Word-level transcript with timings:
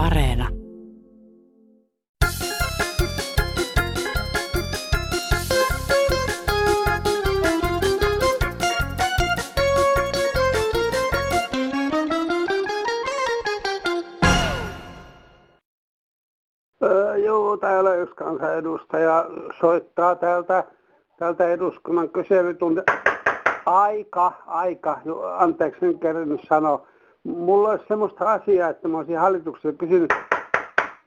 Areena. 0.00 0.48
Öö, 16.82 17.16
joo, 17.16 17.56
täällä 17.56 17.94
yksi 17.94 18.14
kansanedustaja 18.14 19.26
soittaa 19.60 20.14
täältä, 20.14 20.64
täältä 21.18 21.48
eduskunnan 21.48 22.10
kyselytunti. 22.10 22.80
Aika, 23.66 24.32
aika, 24.46 24.98
jo, 25.04 25.20
anteeksi 25.20 25.86
en 25.86 25.98
kerännyt 25.98 26.40
sanoa. 26.48 26.89
Mulla 27.24 27.68
olisi 27.68 27.84
semmoista 27.88 28.32
asiaa, 28.32 28.70
että 28.70 28.88
mä 28.88 28.98
olisin 28.98 29.18
hallitukselle 29.18 29.76
kysynyt. 29.76 30.12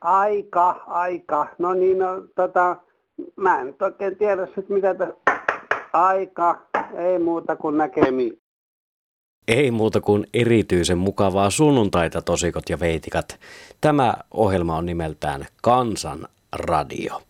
Aika, 0.01 0.83
aika. 0.88 1.47
No 1.57 1.73
niin, 1.73 1.99
no, 1.99 2.07
tota, 2.35 2.75
mä 3.35 3.59
en 3.59 3.67
nyt 3.67 3.81
oikein 3.81 4.17
tiedä 4.17 4.47
sit 4.55 4.69
mitä 4.69 4.95
tässä... 4.95 5.15
Aika, 5.93 6.61
ei 6.97 7.19
muuta 7.19 7.55
kuin 7.55 7.77
näkemiin. 7.77 8.41
Ei 9.47 9.71
muuta 9.71 10.02
kuin 10.02 10.27
erityisen 10.33 10.97
mukavaa 10.97 11.49
sunnuntaita 11.49 12.21
tosikot 12.21 12.69
ja 12.69 12.80
veitikat. 12.80 13.39
Tämä 13.81 14.13
ohjelma 14.31 14.77
on 14.77 14.85
nimeltään 14.85 15.45
Kansan 15.61 16.27
radio. 16.55 17.21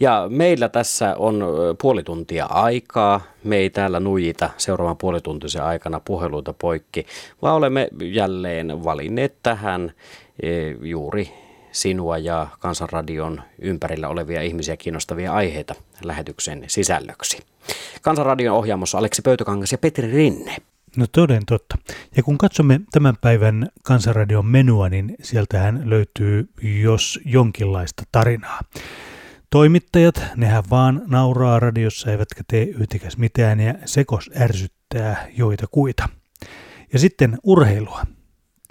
Ja 0.00 0.26
meillä 0.28 0.68
tässä 0.68 1.16
on 1.16 1.44
puoli 1.80 2.02
tuntia 2.02 2.46
aikaa. 2.46 3.20
Me 3.44 3.56
ei 3.56 3.70
täällä 3.70 4.00
nujita 4.00 4.50
seuraavan 4.56 4.96
puolituntisen 4.96 5.62
aikana 5.62 6.00
puheluita 6.00 6.52
poikki, 6.52 7.06
vaan 7.42 7.54
olemme 7.56 7.88
jälleen 8.02 8.84
valinneet 8.84 9.34
tähän 9.42 9.92
e, 10.42 10.48
juuri 10.82 11.32
sinua 11.72 12.18
ja 12.18 12.46
Kansanradion 12.58 13.42
ympärillä 13.58 14.08
olevia 14.08 14.42
ihmisiä 14.42 14.76
kiinnostavia 14.76 15.32
aiheita 15.32 15.74
lähetyksen 16.04 16.64
sisällöksi. 16.66 17.38
Kansanradion 18.02 18.56
ohjaamossa 18.56 18.98
Aleksi 18.98 19.22
Pöytökangas 19.22 19.72
ja 19.72 19.78
Petri 19.78 20.10
Rinne. 20.10 20.56
No 20.96 21.06
toden 21.12 21.42
totta. 21.46 21.78
Ja 22.16 22.22
kun 22.22 22.38
katsomme 22.38 22.80
tämän 22.90 23.16
päivän 23.20 23.68
Kansanradion 23.82 24.46
menua, 24.46 24.88
niin 24.88 25.14
sieltähän 25.22 25.82
löytyy 25.84 26.48
jos 26.82 27.20
jonkinlaista 27.24 28.02
tarinaa. 28.12 28.60
Toimittajat, 29.52 30.22
nehän 30.36 30.64
vaan 30.70 31.02
nauraa 31.06 31.60
radiossa 31.60 32.10
eivätkä 32.10 32.42
tee 32.48 32.64
yhtikäs 32.64 33.16
mitään 33.16 33.60
ja 33.60 33.74
sekos 33.84 34.30
ärsyttää 34.40 35.26
joita 35.36 35.66
kuita. 35.70 36.08
Ja 36.92 36.98
sitten 36.98 37.38
urheilua. 37.42 38.02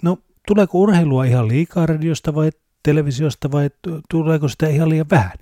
No, 0.02 0.18
tuleeko 0.46 0.78
urheilua 0.78 1.24
ihan 1.24 1.48
liikaa 1.48 1.86
radiosta 1.86 2.34
vai 2.34 2.50
televisiosta 2.82 3.52
vai 3.52 3.70
tuleeko 4.10 4.48
sitä 4.48 4.68
ihan 4.68 4.88
liian 4.88 5.06
vähän? 5.10 5.32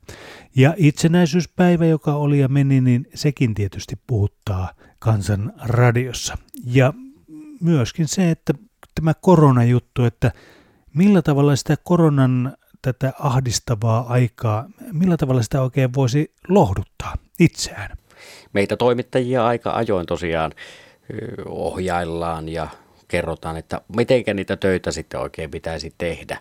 Ja 0.57 0.75
itsenäisyyspäivä, 0.77 1.87
joka 1.87 2.15
oli 2.15 2.39
ja 2.39 2.49
meni, 2.49 2.81
niin 2.81 3.09
sekin 3.15 3.55
tietysti 3.55 3.97
puhuttaa 4.07 4.73
kansan 4.99 5.53
radiossa. 5.63 6.39
Ja 6.67 6.95
myöskin 7.61 8.09
se, 8.09 8.31
että 8.31 8.55
tämä 8.95 9.15
koronajuttu, 9.15 10.05
että 10.05 10.33
millä 10.95 11.23
tavalla 11.23 11.57
sitä 11.57 11.77
koronan 11.85 12.57
tätä 12.83 13.13
ahdistavaa 13.19 14.07
aikaa, 14.09 14.65
millä 14.93 15.17
tavalla 15.17 15.43
sitä 15.43 15.63
oikein 15.63 15.95
voisi 15.95 16.35
lohduttaa 16.49 17.15
itseään? 17.41 17.97
Meitä 18.53 18.77
toimittajia 18.77 19.47
aika 19.47 19.73
ajoin 19.73 20.07
tosiaan 20.07 20.53
ohjaillaan 21.47 22.49
ja 22.49 22.69
kerrotaan, 23.09 23.57
että 23.57 23.81
miten 23.97 24.25
niitä 24.35 24.57
töitä 24.57 24.91
sitten 24.91 25.21
oikein 25.21 25.51
pitäisi 25.51 25.95
tehdä. 25.99 26.41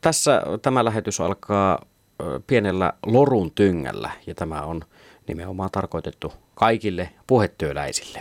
Tässä 0.00 0.42
tämä 0.62 0.84
lähetys 0.84 1.20
alkaa 1.20 1.86
pienellä 2.46 2.92
lorun 3.06 3.50
tyngällä 3.54 4.10
ja 4.26 4.34
tämä 4.34 4.62
on 4.62 4.82
nimenomaan 5.28 5.70
tarkoitettu 5.70 6.32
kaikille 6.54 7.10
puhetyöläisille. 7.26 8.20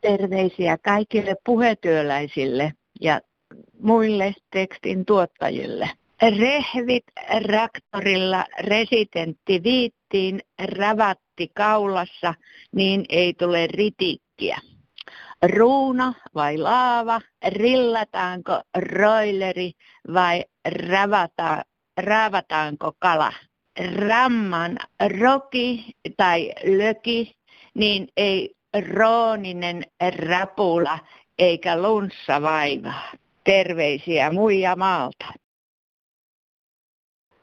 Terveisiä 0.00 0.78
kaikille 0.78 1.36
puhetyöläisille 1.44 2.72
ja 3.00 3.20
muille 3.82 4.34
tekstin 4.50 5.04
tuottajille. 5.04 5.90
Rehvit 6.22 7.04
raktorilla 7.48 8.44
residentti 8.60 9.62
viittiin 9.62 10.40
ravatti 10.64 11.50
kaulassa, 11.54 12.34
niin 12.74 13.04
ei 13.08 13.34
tule 13.34 13.66
ritikkiä. 13.66 14.58
Ruuna 15.54 16.12
vai 16.34 16.58
laava, 16.58 17.20
rillataanko 17.48 18.60
roileri 18.74 19.72
vai 20.14 20.44
ravata, 20.88 21.64
raavataanko 21.96 22.92
kala. 22.98 23.32
Ramman 23.94 24.76
roki 25.20 25.84
tai 26.16 26.52
löki, 26.64 27.36
niin 27.74 28.08
ei 28.16 28.54
rooninen 28.94 29.84
rapula 30.28 30.98
eikä 31.38 31.82
lunssa 31.82 32.42
vaivaa. 32.42 33.21
Terveisiä 33.44 34.32
muija 34.32 34.76
maalta. 34.76 35.26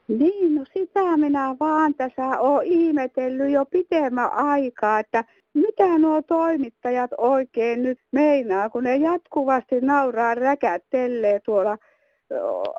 Niin, 0.08 0.56
no 0.56 0.66
sitä 0.74 1.18
minä 1.18 1.56
vaan 1.60 1.94
tässä 1.94 2.40
olen 2.40 2.68
ihmetellyt 2.68 3.52
jo 3.52 3.66
pitemmän 3.66 4.32
aikaa, 4.32 5.00
että 5.00 5.24
mitä 5.54 5.98
nuo 5.98 6.22
toimittajat 6.22 7.12
oikein 7.18 7.84
nyt 7.84 8.00
meinaa, 8.12 8.70
kun 8.70 8.84
ne 8.84 8.98
jatkuvasti 8.98 9.82
nauraa 9.82 10.36
räkättelee 10.36 11.40
tuolla 11.46 11.78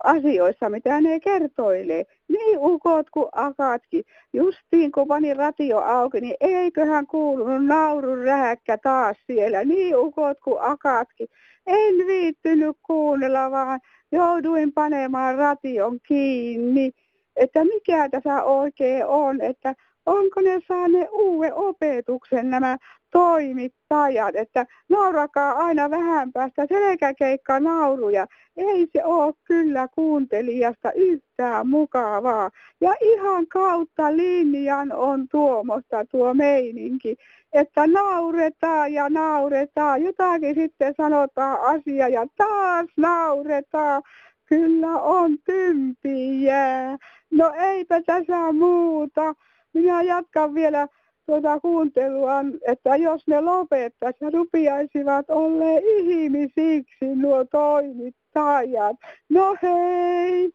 asioissa, 0.04 0.68
mitä 0.68 1.00
ne 1.00 1.20
kertoilee. 1.20 2.04
Niin 2.28 2.58
ukot 2.58 3.10
kuin 3.10 3.28
akatkin. 3.32 4.04
Justiin 4.32 4.92
kun 4.92 5.08
pani 5.08 5.34
ratio 5.34 5.78
auki, 5.78 6.20
niin 6.20 6.36
eiköhän 6.40 7.06
kuulunut 7.06 7.66
naurun 7.66 8.24
rähäkkä 8.24 8.78
taas 8.78 9.16
siellä. 9.26 9.64
Niin 9.64 9.96
ukot 9.96 10.38
kuin 10.44 10.58
akatkin. 10.60 11.28
En 11.66 12.06
viittynyt 12.06 12.76
kuunnella, 12.86 13.50
vaan 13.50 13.80
jouduin 14.12 14.72
panemaan 14.72 15.38
ration 15.38 16.00
kiinni, 16.08 16.92
että 17.36 17.64
mikä 17.64 18.08
tässä 18.08 18.42
oikein 18.42 19.06
on, 19.06 19.40
että 19.40 19.74
onko 20.06 20.40
ne 20.40 20.60
saaneet 20.68 21.08
uuden 21.12 21.54
opetuksen 21.54 22.50
nämä 22.50 22.76
toimittajat, 23.12 24.36
että 24.36 24.66
naurakaa 24.88 25.52
aina 25.52 25.90
vähän 25.90 26.32
päästä 26.32 26.66
selkäkeikka 26.66 27.60
nauruja. 27.60 28.26
Ei 28.56 28.86
se 28.92 29.04
ole 29.04 29.34
kyllä 29.44 29.88
kuuntelijasta 29.94 30.92
yhtään 30.92 31.68
mukavaa. 31.68 32.50
Ja 32.80 32.94
ihan 33.00 33.46
kautta 33.46 34.16
linjan 34.16 34.92
on 34.92 35.28
tuomosta 35.28 36.04
tuo 36.10 36.34
meininki, 36.34 37.16
että 37.52 37.86
nauretaan 37.86 38.92
ja 38.92 39.08
nauretaan. 39.08 40.02
Jotakin 40.02 40.54
sitten 40.54 40.94
sanotaan 40.96 41.60
asia 41.60 42.08
ja 42.08 42.26
taas 42.36 42.86
nauretaan. 42.96 44.02
Kyllä 44.46 44.92
on 44.92 45.38
tympiä. 45.44 46.98
No 47.30 47.52
eipä 47.58 48.00
tässä 48.02 48.52
muuta. 48.52 49.34
Minä 49.74 50.02
jatkan 50.02 50.54
vielä 50.54 50.88
tuota 51.30 51.60
kuuntelua, 51.60 52.32
että 52.66 52.96
jos 52.96 53.26
ne 53.26 53.40
lopettaisiin 53.40 54.26
ja 54.26 54.30
rupiaisivat 54.38 55.30
olleen 55.30 55.82
ihmisiksi 55.84 57.14
nuo 57.14 57.44
toimittajat. 57.44 58.96
No 59.28 59.56
hei! 59.62 60.52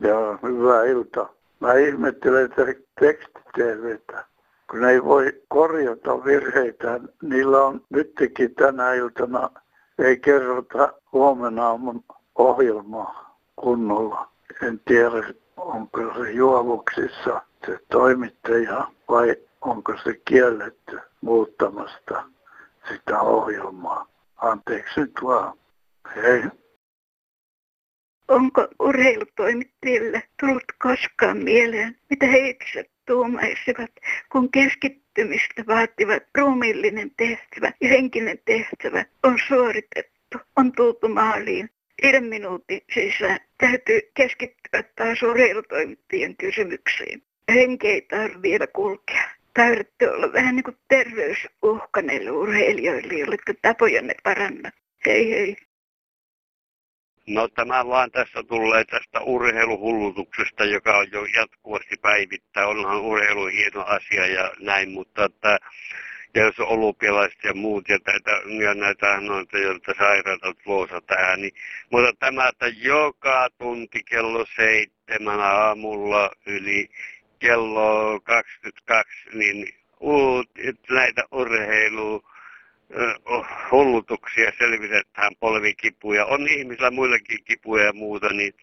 Joo, 0.00 0.38
hyvää 0.42 0.84
iltaa. 0.84 1.32
Mä 1.60 1.74
ihmettelen 1.74 2.50
tekstiteevetä, 3.00 4.24
kun 4.70 4.84
ei 4.84 5.04
voi 5.04 5.42
korjata 5.48 6.24
virheitä. 6.24 7.00
Niillä 7.22 7.64
on 7.64 7.80
nytkin 7.90 8.54
tänä 8.54 8.94
iltana, 8.94 9.50
ei 9.98 10.16
kerrota 10.16 10.92
huomenna 11.12 11.66
aamun 11.66 12.04
ohjelmaa 12.34 13.38
kunnolla. 13.56 14.28
En 14.62 14.80
tiedä, 14.84 15.34
onko 15.56 16.00
se 16.00 16.30
juovuksissa 16.30 17.42
se 17.66 17.78
toimittaja 17.90 18.90
vai 19.08 19.36
onko 19.60 19.92
se 20.04 20.20
kielletty 20.24 20.98
muuttamasta 21.20 22.24
sitä 22.88 23.20
ohjelmaa. 23.20 24.06
Anteeksi 24.36 25.00
nyt 25.00 25.12
vaan. 25.22 25.58
Hei. 26.16 26.42
Onko 28.28 28.68
urheilutoimittajille 28.80 30.22
tullut 30.40 30.64
koskaan 30.82 31.36
mieleen, 31.36 31.96
mitä 32.10 32.26
he 32.26 32.38
itse 32.38 32.90
tuumaisivat, 33.06 33.90
kun 34.32 34.50
keskittymistä 34.50 35.64
vaativat 35.66 36.22
ruumiillinen 36.38 37.10
tehtävä 37.16 37.72
ja 37.80 37.88
henkinen 37.88 38.38
tehtävä 38.44 39.04
on 39.22 39.38
suoritettu, 39.48 40.38
on 40.56 40.72
tultu 40.72 41.08
maaliin. 41.08 41.70
Viiden 42.02 42.24
minuutin 42.24 42.80
sisään 42.94 43.38
täytyy 43.58 44.00
keskittyä 44.14 44.82
taas 44.96 45.22
urheilutoimittajien 45.22 46.36
kysymyksiin 46.36 47.22
henki 47.54 47.88
ei 47.88 48.02
tarvitse 48.02 48.42
vielä 48.42 48.66
kulkea. 48.66 49.30
Tarvitsee 49.54 50.10
olla 50.10 50.32
vähän 50.32 50.56
niin 50.56 50.64
kuin 50.64 50.76
terveysuhka 50.88 52.02
näille 52.02 52.30
urheilijoille, 52.30 53.14
joille 53.14 53.36
tapoja 53.62 54.02
ne 54.02 54.14
paranna. 54.22 54.70
Hei 55.06 55.30
hei. 55.30 55.56
No 57.26 57.48
tämä 57.48 57.86
vaan 57.86 58.10
tässä 58.10 58.42
tulee 58.42 58.84
tästä 58.84 59.20
urheiluhullutuksesta, 59.20 60.64
joka 60.64 60.98
on 60.98 61.06
jo 61.12 61.24
jatkuvasti 61.24 61.96
päivittää. 62.02 62.66
Onhan 62.66 63.00
urheilu 63.00 63.46
hieno 63.46 63.84
asia 63.84 64.26
ja 64.26 64.52
näin, 64.60 64.90
mutta 64.90 65.24
että 65.24 65.58
ja 66.36 66.42
jos 66.44 66.60
on 66.60 66.68
olympialaiset 66.68 67.44
ja 67.44 67.54
muut 67.54 67.88
ja, 67.88 67.98
tätä, 67.98 68.30
ja 68.64 68.74
näitä 68.74 69.20
noita, 69.20 69.58
joilta 69.58 69.94
sairaata 69.98 70.54
luosa 70.66 71.00
tähän, 71.00 71.40
niin, 71.40 71.54
mutta 71.90 72.12
tämä, 72.18 72.48
että 72.48 72.66
joka 72.66 73.48
tunti 73.58 74.02
kello 74.04 74.46
seitsemän 74.56 75.40
aamulla 75.40 76.30
yli 76.46 76.88
kello 77.38 78.20
22, 78.20 79.12
niin 79.32 79.74
uut, 80.00 80.50
näitä 80.90 81.24
urheilu 81.32 82.24
hullutuksia 83.70 84.52
selvitetään 84.58 85.32
polvikipuja. 85.40 86.26
On 86.26 86.48
ihmisillä 86.48 86.90
muillekin 86.90 87.44
kipuja 87.44 87.84
ja 87.84 87.92
muuta, 87.92 88.28
niin 88.28 88.54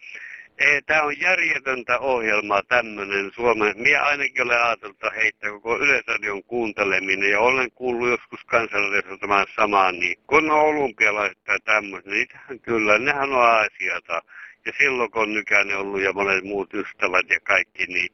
Tämä 0.86 1.02
on 1.02 1.20
järjetöntä 1.20 2.00
ohjelmaa 2.00 2.62
tämmöinen 2.68 3.32
Suomen. 3.36 3.74
Minä 3.78 4.04
ainakin 4.04 4.42
olen 4.42 4.64
ajatellut, 4.64 4.96
että 4.96 5.12
heittää 5.16 5.50
koko 5.50 5.78
Yleisradion 5.78 6.44
kuunteleminen 6.44 7.30
ja 7.30 7.40
olen 7.40 7.72
kuullut 7.72 8.10
joskus 8.10 8.40
kansallisessa 8.46 9.18
tämän 9.18 9.46
samaan, 9.56 10.00
niin 10.00 10.20
kun 10.28 10.52
on 10.52 10.60
olympialaiset 10.60 11.44
tai 11.44 11.60
tämmöiset, 11.60 12.12
niin 12.12 12.28
kyllä, 12.62 13.00
nehän 13.00 13.34
on 13.34 13.50
asiata. 13.50 14.22
Ja 14.66 14.72
silloin 14.78 15.12
kun 15.12 15.22
on 15.22 15.34
Nykänen 15.34 15.78
ollut 15.78 16.02
ja 16.02 16.14
monet 16.14 16.44
muut 16.44 16.74
ystävät 16.74 17.30
ja 17.30 17.40
kaikki, 17.40 17.86
niin 17.86 18.10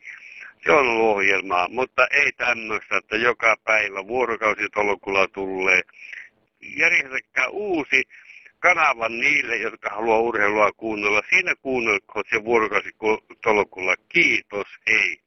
se 0.63 0.71
on 0.71 0.87
ollut 0.87 1.15
ohjelmaa. 1.15 1.67
Mutta 1.69 2.07
ei 2.11 2.31
tämmöistä, 2.31 2.97
että 2.97 3.15
joka 3.15 3.55
päivä 3.63 4.07
vuorokausitolkulla 4.07 5.27
tulee. 5.27 5.81
Järjestäkää 6.77 7.47
uusi 7.47 8.03
kanavan 8.59 9.19
niille, 9.19 9.57
jotka 9.57 9.89
haluaa 9.89 10.19
urheilua 10.19 10.71
kuunnella. 10.77 11.21
Siinä 11.29 11.55
kuunnelko 11.61 12.21
se 12.29 12.43
vuorokausi 12.43 12.89
tolkulla. 13.43 13.95
Kiitos, 14.09 14.67
ei. 14.87 15.17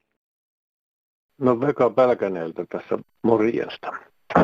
No 1.38 1.61
Veka 1.61 1.90
Pälkäneeltä 1.90 2.64
tässä 2.69 2.99
morjesta. 3.23 3.93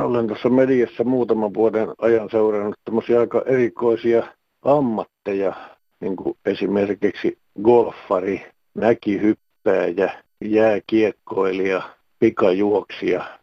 Olen 0.03 0.27
tuossa 0.27 0.49
mediassa 0.49 1.05
muutaman 1.05 1.55
vuoden 1.55 1.89
ajan 1.99 2.31
seurannut 2.31 2.77
tämmöisiä 2.85 3.21
aika 3.21 3.43
erikoisia 3.47 4.27
ammatteja, 4.63 5.53
niin 6.01 6.17
kuin 6.17 6.39
esimerkiksi 6.47 7.39
golfari, 7.63 8.47
mäkihyppääjä, 8.75 10.23
jääkiekkoilija, 10.45 11.83
pikajuoksija, 12.19 13.39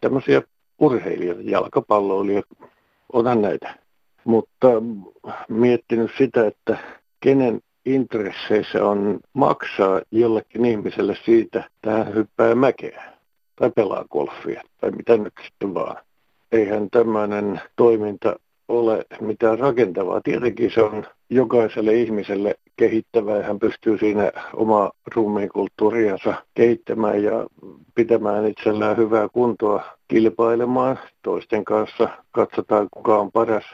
tämmöisiä 0.00 0.42
urheilijoita, 0.78 1.42
jalkapalloilijoita, 1.44 2.54
onhan 3.12 3.42
näitä 3.42 3.82
mutta 4.24 4.68
miettinyt 5.48 6.10
sitä, 6.18 6.46
että 6.46 6.78
kenen 7.20 7.60
intresseissä 7.86 8.84
on 8.84 9.20
maksaa 9.32 10.00
jollekin 10.10 10.64
ihmiselle 10.64 11.16
siitä, 11.24 11.64
että 11.66 11.90
hän 11.90 12.14
hyppää 12.14 12.54
mäkeä 12.54 13.02
tai 13.56 13.70
pelaa 13.70 14.04
golfia 14.04 14.62
tai 14.80 14.90
mitä 14.90 15.16
nyt 15.16 15.32
sitten 15.44 15.74
vaan. 15.74 15.96
Eihän 16.52 16.90
tämmöinen 16.90 17.60
toiminta 17.76 18.36
ole 18.68 19.04
mitään 19.20 19.58
rakentavaa. 19.58 20.20
Tietenkin 20.20 20.70
se 20.70 20.82
on 20.82 21.06
jokaiselle 21.30 21.94
ihmiselle 21.94 22.54
kehittävää 22.76 23.36
ja 23.36 23.42
hän 23.42 23.58
pystyy 23.58 23.98
siinä 23.98 24.32
omaa 24.54 24.92
ruumiinkulttuuriansa 25.14 26.34
kehittämään 26.54 27.22
ja 27.22 27.46
pitämään 27.94 28.46
itsellään 28.46 28.96
hyvää 28.96 29.28
kuntoa 29.28 29.84
kilpailemaan 30.08 30.98
toisten 31.22 31.64
kanssa. 31.64 32.08
Katsotaan 32.30 32.88
kuka 32.90 33.18
on 33.18 33.32
paras 33.32 33.64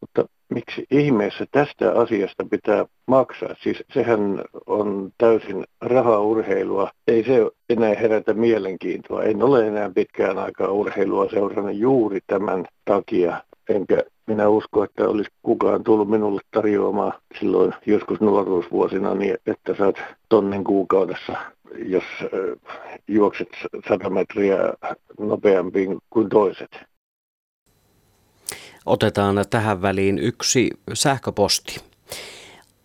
mutta 0.00 0.24
miksi 0.54 0.86
ihmeessä 0.90 1.44
tästä 1.50 1.92
asiasta 1.92 2.44
pitää 2.50 2.84
maksaa? 3.06 3.54
Siis 3.62 3.84
sehän 3.94 4.44
on 4.66 5.10
täysin 5.18 5.64
rahaurheilua. 5.80 6.90
Ei 7.06 7.24
se 7.24 7.50
enää 7.68 7.94
herätä 7.94 8.34
mielenkiintoa. 8.34 9.22
En 9.22 9.42
ole 9.42 9.66
enää 9.66 9.90
pitkään 9.94 10.38
aikaa 10.38 10.68
urheilua 10.68 11.28
seurannut 11.30 11.76
juuri 11.76 12.20
tämän 12.26 12.64
takia. 12.84 13.42
Enkä 13.68 14.02
minä 14.26 14.48
usko, 14.48 14.84
että 14.84 15.08
olisi 15.08 15.30
kukaan 15.42 15.84
tullut 15.84 16.10
minulle 16.10 16.40
tarjoamaan 16.50 17.12
silloin 17.40 17.72
joskus 17.86 18.20
nuoruusvuosina 18.20 19.14
niin, 19.14 19.36
että 19.46 19.74
saat 19.78 19.96
tonnin 20.28 20.64
kuukaudessa, 20.64 21.32
jos 21.84 22.04
juokset 23.08 23.48
100 23.88 24.10
metriä 24.10 24.58
nopeampi 25.18 25.86
kuin 26.10 26.28
toiset. 26.28 26.70
Otetaan 28.86 29.44
tähän 29.50 29.82
väliin 29.82 30.18
yksi 30.18 30.70
sähköposti. 30.94 31.80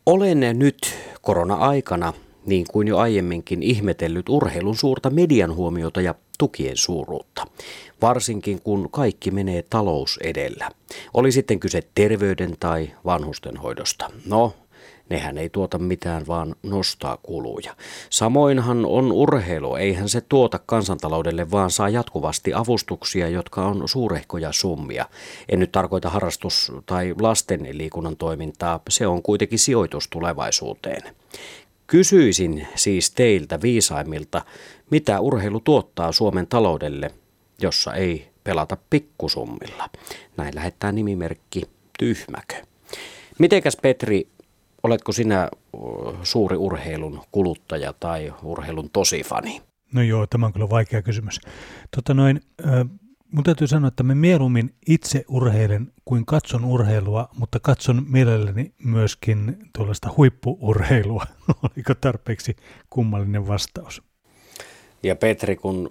Olen 0.06 0.40
nyt 0.54 0.78
korona-aikana, 1.22 2.14
niin 2.46 2.66
kuin 2.72 2.88
jo 2.88 2.98
aiemminkin, 2.98 3.64
ihmetellyt 3.64 4.30
urheilun 4.30 4.76
suurta 4.76 5.10
median 5.10 5.56
huomiota 5.56 6.02
ja 6.02 6.16
tukien 6.38 6.78
suuruutta. 6.78 7.46
Varsinkin 8.02 8.62
kun 8.62 8.90
kaikki 8.92 9.32
menee 9.32 9.64
talous 9.70 10.20
edellä. 10.24 10.70
Oli 11.14 11.32
sitten 11.32 11.60
kyse 11.60 11.82
terveyden 11.96 12.56
tai 12.60 12.92
vanhustenhoidosta. 13.06 14.10
No, 14.26 14.54
Nehän 15.12 15.38
ei 15.38 15.50
tuota 15.50 15.78
mitään, 15.78 16.28
vaan 16.28 16.56
nostaa 16.64 17.18
kuluja. 17.24 17.76
Samoinhan 18.10 18.86
on 18.86 19.12
urheilu, 19.12 19.76
eihän 19.76 20.10
se 20.10 20.22
tuota 20.22 20.60
kansantaloudelle, 20.66 21.52
vaan 21.52 21.72
saa 21.72 21.90
jatkuvasti 21.90 22.54
avustuksia, 22.54 23.28
jotka 23.28 23.66
on 23.66 23.84
suurehkoja 23.86 24.52
summia. 24.52 25.06
En 25.50 25.60
nyt 25.60 25.72
tarkoita 25.72 26.10
harrastus- 26.10 26.72
tai 26.86 27.16
lasten 27.20 27.68
liikunnan 27.72 28.18
toimintaa, 28.18 28.80
se 28.90 29.08
on 29.08 29.22
kuitenkin 29.22 29.60
sijoitus 29.60 30.08
tulevaisuuteen. 30.08 31.16
Kysyisin 31.88 32.68
siis 32.76 33.12
teiltä 33.12 33.62
viisaimmilta, 33.62 34.42
mitä 34.90 35.20
urheilu 35.20 35.60
tuottaa 35.60 36.12
Suomen 36.12 36.48
taloudelle, 36.48 37.12
jossa 37.62 37.94
ei 37.94 38.32
pelata 38.44 38.78
pikkusummilla. 38.90 39.90
Näin 40.38 40.56
lähettää 40.56 40.92
nimimerkki 40.92 41.62
Tyhmäkö. 42.00 42.56
Mitenkäs 43.40 43.78
Petri, 43.82 44.28
Oletko 44.84 45.12
sinä 45.12 45.50
suuri 46.24 46.58
urheilun 46.58 47.22
kuluttaja 47.32 47.94
tai 48.00 48.34
urheilun 48.44 48.90
tosifani? 48.94 49.62
No 49.94 50.02
joo, 50.02 50.28
tämä 50.28 50.46
on 50.46 50.54
kyllä 50.54 50.70
vaikea 50.70 51.02
kysymys. 51.02 51.42
Tota 51.96 52.14
noin, 52.14 52.42
äh, 52.66 52.86
mun 53.32 53.44
täytyy 53.44 53.68
sanoa, 53.68 53.88
että 53.88 54.04
me 54.04 54.16
mieluummin 54.16 54.76
itse 54.88 55.26
urheilen 55.28 55.92
kuin 56.06 56.26
katson 56.26 56.66
urheilua, 56.66 57.30
mutta 57.38 57.60
katson 57.60 58.06
mielelläni 58.10 58.74
myöskin 58.84 59.58
tuollaista 59.76 60.10
huippuurheilua. 60.18 61.26
Oliko 61.76 61.96
tarpeeksi 61.96 62.56
kummallinen 62.90 63.48
vastaus? 63.48 64.04
Ja 65.04 65.16
Petri, 65.16 65.56
kun 65.56 65.90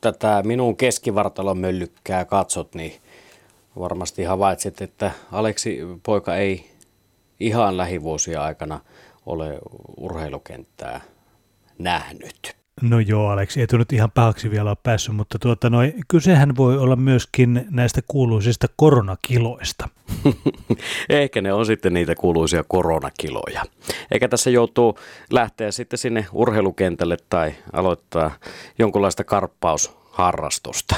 tätä 0.00 0.42
minun 0.44 0.76
keskivartalon 0.76 1.58
möllykkää 1.58 2.24
katsot, 2.24 2.74
niin 2.74 2.92
varmasti 3.78 4.24
havaitset, 4.24 4.80
että 4.80 5.10
Aleksi 5.32 5.78
poika 6.02 6.36
ei 6.36 6.70
ihan 7.40 7.76
lähivuosia 7.76 8.42
aikana 8.42 8.80
ole 9.26 9.58
urheilukenttää 9.96 11.00
nähnyt. 11.78 12.56
No 12.82 13.00
joo, 13.00 13.30
Aleksi, 13.30 13.60
ei 13.60 13.66
nyt 13.72 13.92
ihan 13.92 14.10
pahaksi 14.10 14.50
vielä 14.50 14.70
ole 14.70 14.76
päässyt, 14.82 15.16
mutta 15.16 15.38
tuota, 15.38 15.70
noi, 15.70 15.94
kysehän 16.08 16.56
voi 16.56 16.78
olla 16.78 16.96
myöskin 16.96 17.66
näistä 17.70 18.00
kuuluisista 18.08 18.66
koronakiloista. 18.76 19.88
Ehkä 21.08 21.40
ne 21.40 21.52
on 21.52 21.66
sitten 21.66 21.94
niitä 21.94 22.14
kuuluisia 22.14 22.64
koronakiloja. 22.68 23.62
Eikä 24.10 24.28
tässä 24.28 24.50
joutuu 24.50 24.98
lähteä 25.30 25.70
sitten 25.70 25.98
sinne 25.98 26.26
urheilukentälle 26.32 27.16
tai 27.30 27.54
aloittaa 27.72 28.30
jonkunlaista 28.78 29.24
karppausharrastusta. 29.24 30.96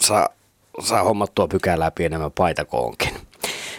Saa, 0.00 0.28
saa 0.80 1.02
hommattua 1.02 1.48
pykälää 1.48 1.90
pienemmän 1.90 2.32
paitakoonkin. 2.32 3.10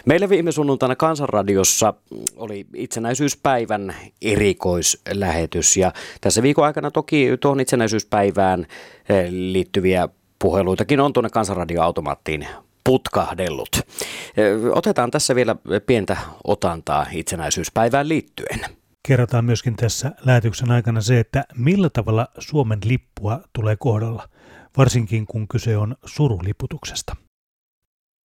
Meillä 0.09 0.29
viime 0.29 0.51
sunnuntaina 0.51 0.95
Kansanradiossa 0.95 1.93
oli 2.35 2.65
itsenäisyyspäivän 2.75 3.95
erikoislähetys 4.21 5.77
ja 5.77 5.93
tässä 6.21 6.41
viikon 6.41 6.65
aikana 6.65 6.91
toki 6.91 7.37
tuohon 7.39 7.59
itsenäisyyspäivään 7.59 8.65
eh, 9.09 9.29
liittyviä 9.29 10.09
puheluitakin 10.39 10.99
on 10.99 11.13
tuonne 11.13 11.29
Kansanradioautomaattiin 11.29 12.47
putkahdellut. 12.83 13.69
Eh, 13.75 14.57
otetaan 14.73 15.11
tässä 15.11 15.35
vielä 15.35 15.55
pientä 15.85 16.17
otantaa 16.43 17.05
itsenäisyyspäivään 17.11 18.09
liittyen. 18.09 18.59
Kerrotaan 19.07 19.45
myöskin 19.45 19.75
tässä 19.75 20.11
lähetyksen 20.25 20.71
aikana 20.71 21.01
se, 21.01 21.19
että 21.19 21.45
millä 21.57 21.89
tavalla 21.89 22.27
Suomen 22.39 22.79
lippua 22.85 23.39
tulee 23.53 23.75
kohdalla, 23.75 24.29
varsinkin 24.77 25.25
kun 25.25 25.47
kyse 25.47 25.77
on 25.77 25.95
suruliputuksesta. 26.05 27.15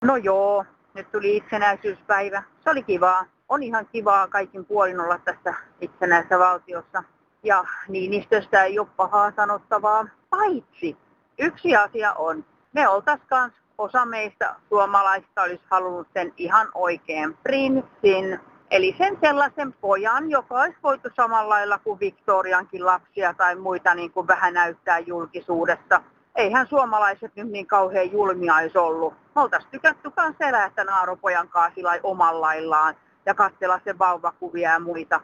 No 0.06 0.16
joo, 0.16 0.66
nyt 0.94 1.12
tuli 1.12 1.38
itsenäisyyspäivä. 1.38 2.44
Se 2.64 2.70
oli 2.70 2.84
kivaa. 2.84 3.26
On 3.50 3.64
ihan 3.64 3.88
kivaa 3.92 4.28
kaikin 4.28 4.66
puolin 4.66 5.00
olla 5.00 5.18
tässä 5.18 5.54
itsenäisessä 5.82 6.40
valtiossa. 6.40 7.04
Ja 7.44 7.66
Niinistöstä 7.88 8.64
ei 8.64 8.80
ole 8.80 8.88
pahaa 8.98 9.32
sanottavaa. 9.36 10.08
Paitsi 10.30 10.98
yksi 11.40 11.76
asia 11.76 12.14
on, 12.14 12.46
me 12.74 12.88
oltaisiin 12.88 13.52
osa 13.78 14.06
meistä 14.06 14.56
suomalaista 14.70 15.42
olisi 15.42 15.64
halunnut 15.72 16.08
sen 16.14 16.34
ihan 16.38 16.68
oikein 16.74 17.38
prinssin, 17.44 18.40
Eli 18.74 18.96
sen 18.98 19.18
sellaisen 19.22 19.74
pojan, 19.74 20.30
joka 20.30 20.56
olisi 20.56 20.78
voitu 20.84 21.10
samalla 21.16 21.50
lailla 21.50 21.80
kuin 21.80 22.00
Victoriankin 22.00 22.86
lapsia 22.86 23.34
tai 23.34 23.56
muita 23.56 23.96
niin 23.96 24.12
kuin 24.12 24.28
vähän 24.28 24.54
näyttää 24.54 25.00
julkisuudessa. 25.00 26.02
Eihän 26.36 26.68
suomalaiset 26.68 27.36
nyt 27.36 27.48
niin 27.48 27.68
kauhean 27.68 28.12
julmia 28.12 28.56
olisi 28.56 28.78
ollut. 28.78 29.14
Oltaisiin 29.36 29.72
tykätty 29.72 30.12
kanssa 30.12 30.46
elää 30.46 30.70
tämän 30.70 30.94
Aaropojan 30.94 31.48
kanssa 31.48 31.82
omalla 32.04 32.42
laillaan 32.42 32.96
ja 33.26 33.34
katsella 33.34 33.80
sen 33.84 34.00
vauvakuvia 34.00 34.72
ja 34.72 34.80
muita. 34.80 35.22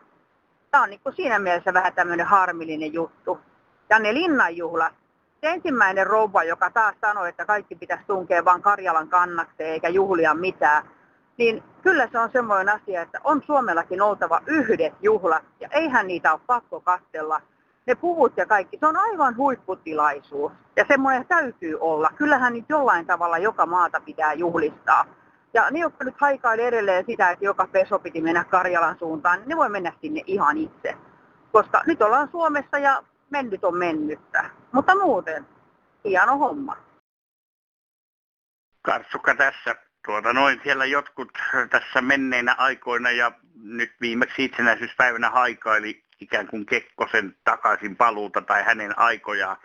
Tämä 0.71 0.83
on 0.83 0.89
niin 0.89 0.99
kuin 1.03 1.15
siinä 1.15 1.39
mielessä 1.39 1.73
vähän 1.73 1.93
tämmöinen 1.93 2.25
harmillinen 2.25 2.93
juttu. 2.93 3.39
Ja 3.89 3.99
ne 3.99 4.13
linnanjuhlat, 4.13 4.93
se 5.41 5.49
ensimmäinen 5.49 6.07
rouva, 6.07 6.43
joka 6.43 6.71
taas 6.71 6.95
sanoi, 7.01 7.29
että 7.29 7.45
kaikki 7.45 7.75
pitäisi 7.75 8.03
tunkea 8.07 8.45
vain 8.45 8.61
Karjalan 8.61 9.09
kannakseen 9.09 9.69
eikä 9.69 9.89
juhlia 9.89 10.33
mitään, 10.33 10.83
niin 11.37 11.63
kyllä 11.81 12.09
se 12.11 12.19
on 12.19 12.29
semmoinen 12.31 12.75
asia, 12.75 13.01
että 13.01 13.19
on 13.23 13.43
Suomellakin 13.45 14.01
oltava 14.01 14.41
yhdet 14.45 14.93
juhlat 15.01 15.43
ja 15.59 15.69
eihän 15.71 16.07
niitä 16.07 16.31
ole 16.33 16.41
pakko 16.47 16.81
kastella. 16.81 17.41
Ne 17.89 17.95
puvut 17.95 18.37
ja 18.37 18.45
kaikki, 18.45 18.77
se 18.79 18.87
on 18.87 18.97
aivan 18.97 19.37
huipputilaisuus 19.37 20.51
ja 20.75 20.85
semmoinen 20.87 21.25
täytyy 21.25 21.77
olla. 21.79 22.09
Kyllähän 22.15 22.53
nyt 22.53 22.65
jollain 22.69 23.05
tavalla 23.05 23.37
joka 23.37 23.65
maata 23.65 23.99
pitää 23.99 24.33
juhlistaa. 24.33 25.05
Ja 25.53 25.71
ne, 25.71 25.79
jotka 25.79 26.03
nyt 26.03 26.15
haikailee 26.17 26.67
edelleen 26.67 27.05
sitä, 27.05 27.29
että 27.29 27.45
joka 27.45 27.67
peso 27.67 27.99
piti 27.99 28.21
mennä 28.21 28.43
Karjalan 28.43 28.97
suuntaan, 28.99 29.39
niin 29.39 29.49
ne 29.49 29.57
voi 29.57 29.69
mennä 29.69 29.93
sinne 30.01 30.21
ihan 30.27 30.57
itse. 30.57 30.97
Koska 31.51 31.81
nyt 31.85 32.01
ollaan 32.01 32.29
Suomessa 32.31 32.77
ja 32.77 33.03
mennyt 33.29 33.63
on 33.63 33.77
mennyttä. 33.77 34.49
Mutta 34.71 34.95
muuten, 34.95 35.45
hieno 36.05 36.37
homma. 36.37 36.77
Karsukka 38.81 39.35
tässä. 39.35 39.75
Tuota 40.05 40.33
noin 40.33 40.59
siellä 40.63 40.85
jotkut 40.85 41.31
tässä 41.69 42.01
menneinä 42.01 42.55
aikoina 42.57 43.11
ja 43.11 43.31
nyt 43.63 43.91
viimeksi 44.01 44.45
itsenäisyyspäivänä 44.45 45.29
haikaili 45.29 46.08
ikään 46.19 46.47
kuin 46.47 46.65
Kekkosen 46.65 47.35
takaisin 47.43 47.95
paluuta 47.95 48.41
tai 48.41 48.63
hänen 48.63 48.99
aikojaan. 48.99 49.57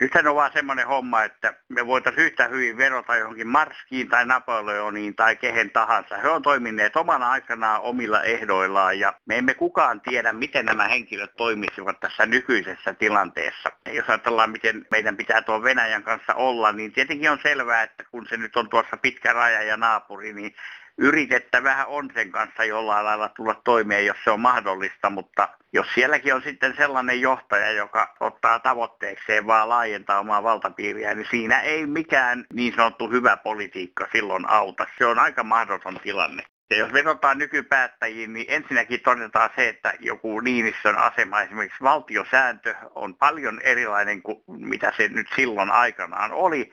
Nythän 0.00 0.26
on 0.26 0.34
vaan 0.34 0.52
semmoinen 0.52 0.86
homma, 0.86 1.24
että 1.24 1.54
me 1.68 1.86
voitaisiin 1.86 2.26
yhtä 2.26 2.48
hyvin 2.48 2.76
verota 2.76 3.16
johonkin 3.16 3.48
Marskiin 3.48 4.08
tai 4.08 4.26
Napoleoniin 4.26 5.14
tai 5.14 5.36
kehen 5.36 5.70
tahansa. 5.70 6.16
He 6.16 6.28
on 6.28 6.42
toimineet 6.42 6.96
omana 6.96 7.30
aikanaan 7.30 7.80
omilla 7.80 8.22
ehdoillaan 8.22 8.98
ja 8.98 9.12
me 9.26 9.38
emme 9.38 9.54
kukaan 9.54 10.00
tiedä, 10.00 10.32
miten 10.32 10.66
nämä 10.66 10.88
henkilöt 10.88 11.36
toimisivat 11.36 12.00
tässä 12.00 12.26
nykyisessä 12.26 12.94
tilanteessa. 12.94 13.70
Jos 13.92 14.08
ajatellaan, 14.08 14.50
miten 14.50 14.86
meidän 14.90 15.16
pitää 15.16 15.42
tuon 15.42 15.62
Venäjän 15.62 16.02
kanssa 16.02 16.34
olla, 16.34 16.72
niin 16.72 16.92
tietenkin 16.92 17.30
on 17.30 17.38
selvää, 17.42 17.82
että 17.82 18.04
kun 18.10 18.26
se 18.28 18.36
nyt 18.36 18.56
on 18.56 18.68
tuossa 18.68 18.96
pitkä 18.96 19.32
raja 19.32 19.62
ja 19.62 19.76
naapuri, 19.76 20.32
niin 20.32 20.54
yritettävä 20.98 21.84
on 21.84 22.10
sen 22.14 22.30
kanssa 22.30 22.64
jollain 22.64 23.04
lailla 23.04 23.28
tulla 23.28 23.60
toimeen, 23.64 24.06
jos 24.06 24.16
se 24.24 24.30
on 24.30 24.40
mahdollista, 24.40 25.10
mutta 25.10 25.48
jos 25.72 25.86
sielläkin 25.94 26.34
on 26.34 26.42
sitten 26.42 26.74
sellainen 26.76 27.20
johtaja, 27.20 27.72
joka 27.72 28.14
ottaa 28.20 28.58
tavoitteekseen 28.58 29.46
vaan 29.46 29.68
laajentaa 29.68 30.18
omaa 30.18 30.42
valtapiiriä, 30.42 31.14
niin 31.14 31.26
siinä 31.30 31.60
ei 31.60 31.86
mikään 31.86 32.44
niin 32.52 32.74
sanottu 32.76 33.10
hyvä 33.10 33.36
politiikka 33.36 34.08
silloin 34.12 34.50
auta. 34.50 34.86
Se 34.98 35.06
on 35.06 35.18
aika 35.18 35.44
mahdoton 35.44 36.00
tilanne. 36.02 36.42
Ja 36.70 36.76
jos 36.76 36.92
vedotaan 36.92 37.38
nykypäättäjiin, 37.38 38.32
niin 38.32 38.46
ensinnäkin 38.48 39.00
todetaan 39.00 39.50
se, 39.56 39.68
että 39.68 39.92
joku 40.00 40.40
Niinistön 40.40 40.98
asema, 40.98 41.42
esimerkiksi 41.42 41.82
valtiosääntö, 41.82 42.74
on 42.94 43.14
paljon 43.14 43.60
erilainen 43.60 44.22
kuin 44.22 44.42
mitä 44.46 44.92
se 44.96 45.08
nyt 45.08 45.26
silloin 45.36 45.70
aikanaan 45.70 46.32
oli 46.32 46.72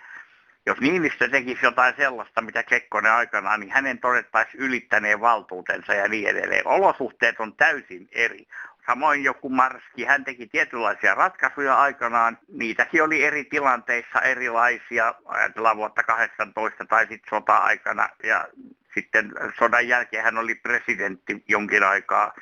jos 0.65 0.79
Niinistö 0.79 1.29
tekisi 1.29 1.65
jotain 1.65 1.93
sellaista, 1.97 2.41
mitä 2.41 2.63
Kekkonen 2.63 3.11
aikanaan, 3.11 3.59
niin 3.59 3.71
hänen 3.71 3.99
todettaisiin 3.99 4.63
ylittäneen 4.63 5.21
valtuutensa 5.21 5.93
ja 5.93 6.07
niin 6.07 6.27
edelleen. 6.27 6.67
Olosuhteet 6.67 7.39
on 7.39 7.55
täysin 7.55 8.09
eri. 8.11 8.47
Samoin 8.85 9.23
joku 9.23 9.49
Marski, 9.49 10.05
hän 10.05 10.23
teki 10.23 10.47
tietynlaisia 10.47 11.15
ratkaisuja 11.15 11.75
aikanaan. 11.75 12.37
Niitäkin 12.47 13.03
oli 13.03 13.23
eri 13.23 13.43
tilanteissa 13.43 14.21
erilaisia. 14.21 15.15
Ajatellaan 15.25 15.77
vuotta 15.77 16.03
18 16.03 16.85
tai 16.85 17.07
sitten 17.07 17.29
sota-aikana. 17.29 18.09
Ja 18.23 18.47
sitten 18.93 19.31
sodan 19.59 19.87
jälkeen 19.87 20.23
hän 20.23 20.37
oli 20.37 20.55
presidentti 20.55 21.43
jonkin 21.47 21.83
aikaa. 21.83 22.33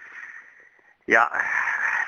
Ja 1.07 1.31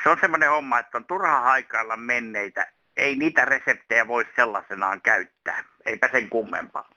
se 0.03 0.09
on 0.09 0.17
semmoinen 0.21 0.49
homma, 0.49 0.79
että 0.79 0.97
on 0.97 1.05
turha 1.05 1.39
haikailla 1.39 1.97
menneitä 1.97 2.67
ei 2.97 3.15
niitä 3.15 3.45
reseptejä 3.45 4.07
voi 4.07 4.25
sellaisenaan 4.35 5.01
käyttää. 5.01 5.63
Eipä 5.85 6.09
sen 6.11 6.29
kummempaa. 6.29 6.89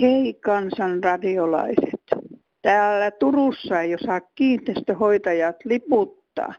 Hei 0.00 0.34
kansanradiolaiset. 0.34 2.00
Täällä 2.62 3.10
Turussa 3.10 3.80
ei 3.80 3.94
osaa 3.94 4.20
kiinteistöhoitajat 4.20 5.56
liputtaa. 5.64 6.54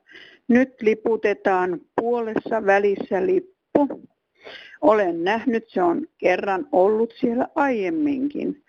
Nyt 0.48 0.82
liputetaan 0.82 1.82
puolessa 1.96 2.66
välissä 2.66 3.26
lippu. 3.26 4.10
Olen 4.82 5.24
nähnyt, 5.24 5.70
se 5.70 5.84
on 5.84 6.08
kerran 6.18 6.68
ollut 6.72 7.14
siellä 7.20 7.48
aiemminkin. 7.56 8.64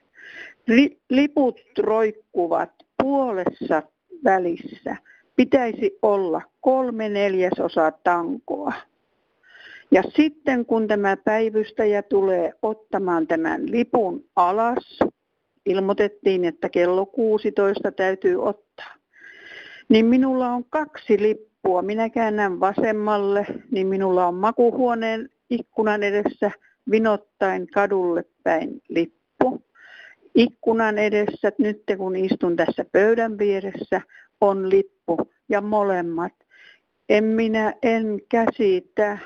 Liput 1.10 1.60
roikkuvat 1.78 2.70
puolessa 3.02 3.82
välissä 4.24 4.96
pitäisi 5.36 5.98
olla 6.02 6.42
kolme 6.60 7.08
neljäsosaa 7.08 7.90
tankoa. 7.90 8.72
Ja 9.92 10.02
sitten 10.16 10.66
kun 10.66 10.88
tämä 10.88 11.16
päivystäjä 11.16 12.02
tulee 12.02 12.52
ottamaan 12.62 13.26
tämän 13.26 13.70
lipun 13.70 14.24
alas, 14.36 14.98
ilmoitettiin, 15.66 16.44
että 16.44 16.68
kello 16.68 17.06
16 17.06 17.92
täytyy 17.92 18.42
ottaa, 18.42 18.94
niin 19.88 20.06
minulla 20.06 20.48
on 20.48 20.64
kaksi 20.64 21.22
lippua. 21.22 21.82
Minä 21.82 22.10
käännän 22.10 22.60
vasemmalle, 22.60 23.46
niin 23.70 23.86
minulla 23.86 24.26
on 24.26 24.34
makuhuoneen 24.34 25.28
ikkunan 25.50 26.02
edessä 26.02 26.50
vinottain 26.90 27.66
kadulle 27.66 28.24
päin 28.42 28.82
lippu. 28.88 29.62
Ikkunan 30.34 30.98
edessä, 30.98 31.52
nyt 31.58 31.82
kun 31.96 32.16
istun 32.16 32.56
tässä 32.56 32.84
pöydän 32.92 33.38
vieressä, 33.38 34.00
on 34.40 34.70
lippu 34.70 35.16
ja 35.48 35.60
molemmat. 35.60 36.32
En 37.08 37.24
minä 37.24 37.74
en 37.82 38.20
käsitä. 38.28 39.18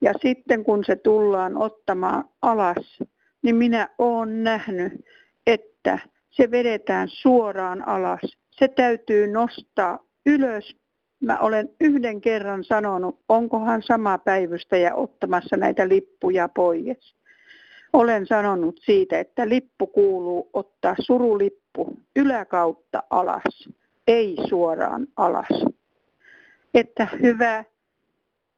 Ja 0.00 0.12
sitten 0.22 0.64
kun 0.64 0.84
se 0.84 0.96
tullaan 0.96 1.56
ottamaan 1.56 2.24
alas, 2.42 2.98
niin 3.42 3.56
minä 3.56 3.88
olen 3.98 4.44
nähnyt, 4.44 4.92
että 5.46 5.98
se 6.30 6.50
vedetään 6.50 7.08
suoraan 7.08 7.88
alas. 7.88 8.20
Se 8.50 8.68
täytyy 8.68 9.26
nostaa 9.26 9.98
ylös. 10.26 10.76
Mä 11.20 11.38
olen 11.38 11.68
yhden 11.80 12.20
kerran 12.20 12.64
sanonut, 12.64 13.20
onkohan 13.28 13.82
sama 13.82 14.18
päivystäjä 14.18 14.94
ottamassa 14.94 15.56
näitä 15.56 15.88
lippuja 15.88 16.48
pois. 16.48 17.16
Olen 17.92 18.26
sanonut 18.26 18.80
siitä, 18.82 19.20
että 19.20 19.48
lippu 19.48 19.86
kuuluu 19.86 20.50
ottaa 20.52 20.94
surulippu 21.00 21.96
yläkautta 22.16 23.02
alas 23.10 23.68
ei 24.06 24.36
suoraan 24.48 25.06
alas. 25.16 25.64
Että 26.74 27.08
hyvää 27.22 27.64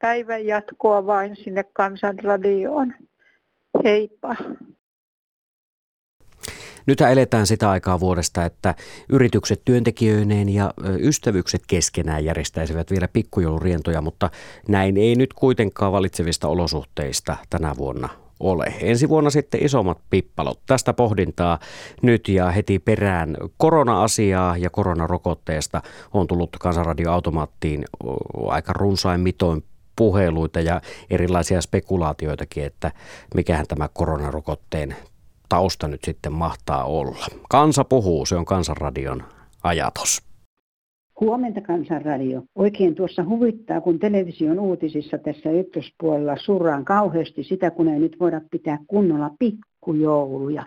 päivän 0.03 0.45
jatkoa 0.45 1.05
vain 1.05 1.35
sinne 1.35 1.63
kansanradioon. 1.73 2.93
Heippa. 3.83 4.35
Nyt 6.85 7.01
eletään 7.01 7.47
sitä 7.47 7.69
aikaa 7.69 7.99
vuodesta, 7.99 8.45
että 8.45 8.75
yritykset 9.09 9.61
työntekijöineen 9.65 10.49
ja 10.49 10.73
ystävykset 10.99 11.61
keskenään 11.67 12.25
järjestäisivät 12.25 12.91
vielä 12.91 13.07
pikkujoulurientoja, 13.07 14.01
mutta 14.01 14.29
näin 14.67 14.97
ei 14.97 15.15
nyt 15.15 15.33
kuitenkaan 15.33 15.91
valitsevista 15.91 16.47
olosuhteista 16.47 17.37
tänä 17.49 17.73
vuonna 17.77 18.09
ole. 18.39 18.73
Ensi 18.81 19.09
vuonna 19.09 19.29
sitten 19.29 19.65
isommat 19.65 19.97
pippalot. 20.09 20.59
Tästä 20.65 20.93
pohdintaa 20.93 21.59
nyt 22.01 22.27
ja 22.27 22.51
heti 22.51 22.79
perään 22.79 23.37
korona-asiaa 23.57 24.57
ja 24.57 24.69
koronarokotteesta 24.69 25.81
on 26.13 26.27
tullut 26.27 26.57
Kansanradioautomaattiin 26.59 27.85
aika 28.47 28.73
runsain 28.73 29.21
mitoin 29.21 29.63
puheluita 29.95 30.59
ja 30.59 30.81
erilaisia 31.09 31.61
spekulaatioitakin, 31.61 32.65
että 32.65 32.91
mikähän 33.35 33.65
tämä 33.67 33.89
koronarokotteen 33.93 34.95
tausta 35.49 35.87
nyt 35.87 36.03
sitten 36.03 36.33
mahtaa 36.33 36.83
olla. 36.83 37.25
Kansa 37.49 37.83
puhuu, 37.83 38.25
se 38.25 38.35
on 38.35 38.45
Kansanradion 38.45 39.23
ajatus. 39.63 40.21
Huomenta 41.19 41.61
Kansanradio. 41.61 42.43
Oikein 42.55 42.95
tuossa 42.95 43.23
huvittaa, 43.23 43.81
kun 43.81 43.99
television 43.99 44.59
uutisissa 44.59 45.17
tässä 45.17 45.51
ykköspuolella 45.51 46.35
surraan 46.45 46.85
kauheasti 46.85 47.43
sitä, 47.43 47.71
kun 47.71 47.87
ei 47.87 47.99
nyt 47.99 48.17
voida 48.19 48.41
pitää 48.51 48.77
kunnolla 48.87 49.29
pikkujouluja. 49.83 50.65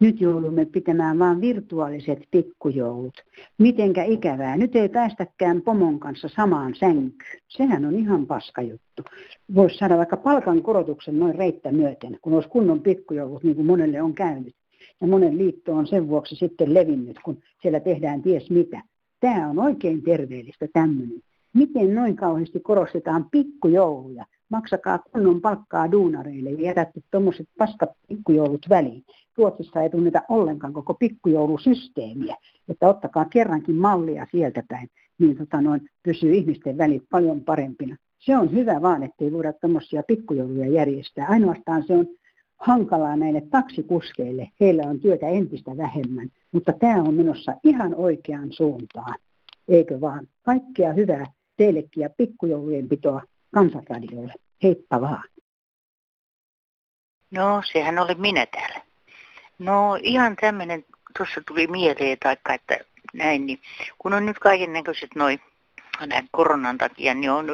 Nyt 0.00 0.20
joudumme 0.20 0.64
pitämään 0.64 1.18
vain 1.18 1.40
virtuaaliset 1.40 2.18
pikkujoulut. 2.30 3.14
Mitenkä 3.58 4.04
ikävää. 4.04 4.56
Nyt 4.56 4.76
ei 4.76 4.88
päästäkään 4.88 5.62
pomon 5.62 6.00
kanssa 6.00 6.28
samaan 6.36 6.74
sänkyyn. 6.74 7.40
Sehän 7.48 7.84
on 7.84 7.94
ihan 7.94 8.26
paska 8.26 8.62
juttu. 8.62 9.02
Voisi 9.54 9.78
saada 9.78 9.96
vaikka 9.96 10.16
palkan 10.16 10.62
korotuksen 10.62 11.18
noin 11.18 11.34
reittä 11.34 11.72
myöten, 11.72 12.18
kun 12.22 12.34
olisi 12.34 12.48
kunnon 12.48 12.80
pikkujoulut, 12.80 13.44
niin 13.44 13.56
kuin 13.56 13.66
monelle 13.66 14.02
on 14.02 14.14
käynyt. 14.14 14.54
ja 15.00 15.06
monen 15.06 15.38
liitto 15.38 15.72
on 15.72 15.86
sen 15.86 16.08
vuoksi 16.08 16.36
sitten 16.36 16.74
levinnyt, 16.74 17.16
kun 17.24 17.38
siellä 17.62 17.80
tehdään 17.80 18.22
ties 18.22 18.50
mitä. 18.50 18.82
Tämä 19.20 19.50
on 19.50 19.58
oikein 19.58 20.02
terveellistä 20.02 20.66
tämmöinen. 20.72 21.22
Miten 21.54 21.94
noin 21.94 22.16
kauheasti 22.16 22.60
korostetaan 22.60 23.26
pikkujouluja? 23.30 24.24
Maksakaa 24.48 24.98
kunnon 24.98 25.40
palkkaa 25.40 25.92
duunareille 25.92 26.50
ja 26.50 26.62
jätätte 26.62 27.00
tuommoiset 27.10 27.48
paskat 27.58 27.90
pikkujoulut 28.08 28.66
väliin. 28.68 29.04
Ruotsissa 29.36 29.82
ei 29.82 29.90
tunneta 29.90 30.22
ollenkaan 30.28 30.72
koko 30.72 30.94
pikkujoulusysteemiä, 30.94 32.36
että 32.68 32.88
ottakaa 32.88 33.24
kerrankin 33.24 33.74
mallia 33.74 34.26
sieltä 34.30 34.62
päin, 34.68 34.88
niin 35.18 35.36
tota 35.36 35.60
noin, 35.60 35.88
pysyy 36.02 36.34
ihmisten 36.34 36.78
välit 36.78 37.02
paljon 37.10 37.40
parempina. 37.40 37.96
Se 38.18 38.36
on 38.36 38.52
hyvä 38.52 38.82
vaan, 38.82 39.02
ettei 39.02 39.32
voida 39.32 39.52
tämmöisiä 39.52 40.02
pikkujouluja 40.02 40.66
järjestää. 40.66 41.26
Ainoastaan 41.28 41.84
se 41.86 41.96
on 41.96 42.06
hankalaa 42.58 43.16
näille 43.16 43.42
taksikuskeille. 43.50 44.48
Heillä 44.60 44.82
on 44.86 45.00
työtä 45.00 45.28
entistä 45.28 45.76
vähemmän, 45.76 46.28
mutta 46.52 46.72
tämä 46.72 47.02
on 47.02 47.14
menossa 47.14 47.54
ihan 47.64 47.94
oikeaan 47.94 48.52
suuntaan. 48.52 49.14
Eikö 49.68 50.00
vaan? 50.00 50.26
Kaikkea 50.42 50.92
hyvää 50.92 51.26
teillekin 51.56 52.00
ja 52.00 52.10
pikkujoulujen 52.16 52.88
pitoa 52.88 53.22
kansanradiolle. 53.54 54.34
Heippa 54.62 55.00
vaan. 55.00 55.24
No, 57.30 57.62
sehän 57.72 57.98
oli 57.98 58.14
minä 58.14 58.46
täällä. 58.46 58.80
No, 59.58 59.98
ihan 60.02 60.36
tämmöinen, 60.36 60.84
tuossa 61.16 61.40
tuli 61.46 61.66
mieleen, 61.66 62.18
taikka 62.22 62.54
että 62.54 62.78
näin, 63.12 63.46
niin 63.46 63.60
kun 63.98 64.14
on 64.14 64.26
nyt 64.26 64.38
kaiken 64.38 64.72
näköiset 64.72 65.10
noin 65.14 65.40
näin 66.06 66.28
koronan 66.32 66.78
takia, 66.78 67.14
niin 67.14 67.30
on 67.30 67.46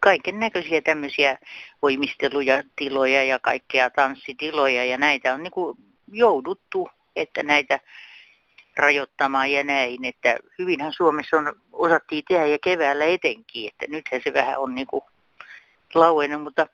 kaiken 0.00 0.40
näköisiä 0.40 0.80
tämmöisiä 0.80 1.38
voimisteluja, 1.82 2.62
tiloja 2.76 3.24
ja 3.24 3.38
kaikkea 3.38 3.90
tanssitiloja 3.90 4.84
ja 4.84 4.98
näitä 4.98 5.34
on 5.34 5.42
niin 5.42 5.50
kuin 5.50 5.78
jouduttu, 6.12 6.88
että 7.16 7.42
näitä 7.42 7.80
rajoittamaan 8.76 9.52
ja 9.52 9.64
näin, 9.64 10.04
että 10.04 10.38
hyvinhän 10.58 10.92
Suomessa 10.92 11.36
on, 11.36 11.52
osattiin 11.72 12.24
tehdä 12.28 12.46
ja 12.46 12.58
keväällä 12.64 13.04
etenkin, 13.04 13.68
että 13.68 13.86
nythän 13.88 14.20
se 14.24 14.34
vähän 14.34 14.58
on 14.58 14.74
niin 14.74 14.86
kuin 14.86 15.02
lauennut, 15.94 16.42
mutta 16.42 16.66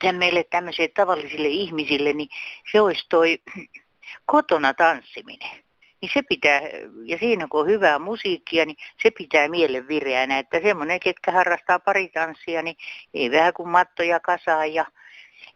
tämän 0.00 0.16
meille 0.16 0.44
tämmöisille 0.44 0.88
tavallisille 0.96 1.48
ihmisille, 1.48 2.12
niin 2.12 2.28
se 2.72 2.80
olisi 2.80 3.06
toi 3.08 3.38
kotona 4.26 4.74
tanssiminen 4.74 5.66
niin 6.00 6.10
se 6.14 6.22
pitää, 6.28 6.60
ja 7.04 7.18
siinä 7.18 7.46
kun 7.50 7.60
on 7.60 7.66
hyvää 7.66 7.98
musiikkia, 7.98 8.66
niin 8.66 8.76
se 9.02 9.10
pitää 9.10 9.48
mielen 9.48 9.88
vireänä. 9.88 10.38
Että 10.38 10.60
semmoinen, 10.60 11.00
ketkä 11.00 11.32
harrastaa 11.32 11.78
paritanssia, 11.78 12.62
niin 12.62 12.76
ei 13.14 13.30
vähän 13.30 13.54
kuin 13.54 13.68
mattoja 13.68 14.20
kasaa 14.20 14.66
ja, 14.66 14.86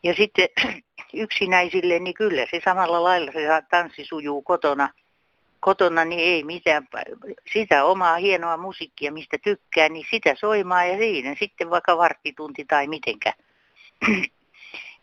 ja 0.02 0.14
sitten 0.14 0.48
yksinäisille, 1.14 1.98
niin 1.98 2.14
kyllä 2.14 2.46
se 2.50 2.60
samalla 2.64 3.02
lailla 3.02 3.32
se 3.32 3.46
tanssi 3.70 4.04
sujuu 4.04 4.42
kotona. 4.42 4.88
Kotona 5.60 6.04
niin 6.04 6.20
ei 6.20 6.44
mitään, 6.44 6.88
sitä 7.52 7.84
omaa 7.84 8.16
hienoa 8.16 8.56
musiikkia, 8.56 9.12
mistä 9.12 9.38
tykkää, 9.38 9.88
niin 9.88 10.06
sitä 10.10 10.34
soimaa 10.34 10.84
ja 10.84 10.98
siinä 10.98 11.36
sitten 11.38 11.70
vaikka 11.70 11.96
varttitunti 11.96 12.64
tai 12.64 12.86
mitenkä. 12.86 13.32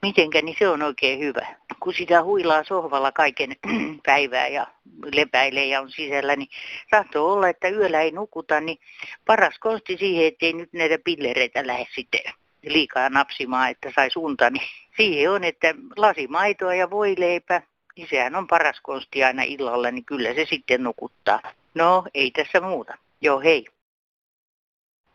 mitenkä, 0.01 0.41
niin 0.41 0.55
se 0.59 0.69
on 0.69 0.81
oikein 0.81 1.19
hyvä. 1.19 1.47
Kun 1.79 1.93
sitä 1.93 2.23
huilaa 2.23 2.63
sohvalla 2.63 3.11
kaiken 3.11 3.55
päivää 4.05 4.47
ja 4.47 4.67
lepäilee 5.13 5.65
ja 5.65 5.81
on 5.81 5.91
sisällä, 5.91 6.35
niin 6.35 6.49
tahtoo 6.89 7.33
olla, 7.33 7.49
että 7.49 7.69
yöllä 7.69 8.01
ei 8.01 8.11
nukuta, 8.11 8.61
niin 8.61 8.77
paras 9.25 9.59
konsti 9.59 9.97
siihen, 9.97 10.25
ettei 10.25 10.53
nyt 10.53 10.73
näitä 10.73 10.97
pillereitä 11.03 11.67
lähde 11.67 11.85
sitten 11.95 12.21
liikaa 12.63 13.09
napsimaan, 13.09 13.69
että 13.69 13.91
sai 13.95 14.11
suunta, 14.11 14.49
niin 14.49 14.67
siihen 14.97 15.31
on, 15.31 15.43
että 15.43 15.73
lasimaitoa 15.95 16.75
ja 16.75 16.89
voileipä, 16.89 17.61
niin 17.97 18.07
sehän 18.09 18.35
on 18.35 18.47
paras 18.47 18.79
konsti 18.81 19.23
aina 19.23 19.43
illalla, 19.43 19.91
niin 19.91 20.05
kyllä 20.05 20.33
se 20.33 20.45
sitten 20.49 20.83
nukuttaa. 20.83 21.39
No, 21.73 22.03
ei 22.13 22.31
tässä 22.31 22.61
muuta. 22.61 22.97
Joo, 23.21 23.39
hei. 23.39 23.67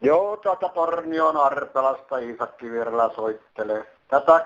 Joo, 0.00 0.36
tätä 0.36 0.68
Tornion 0.68 1.36
Arpelasta 1.36 2.18
Iisa 2.18 2.46
Kivirälä 2.46 3.10
soittelee 3.14 3.86
tätä 4.08 4.44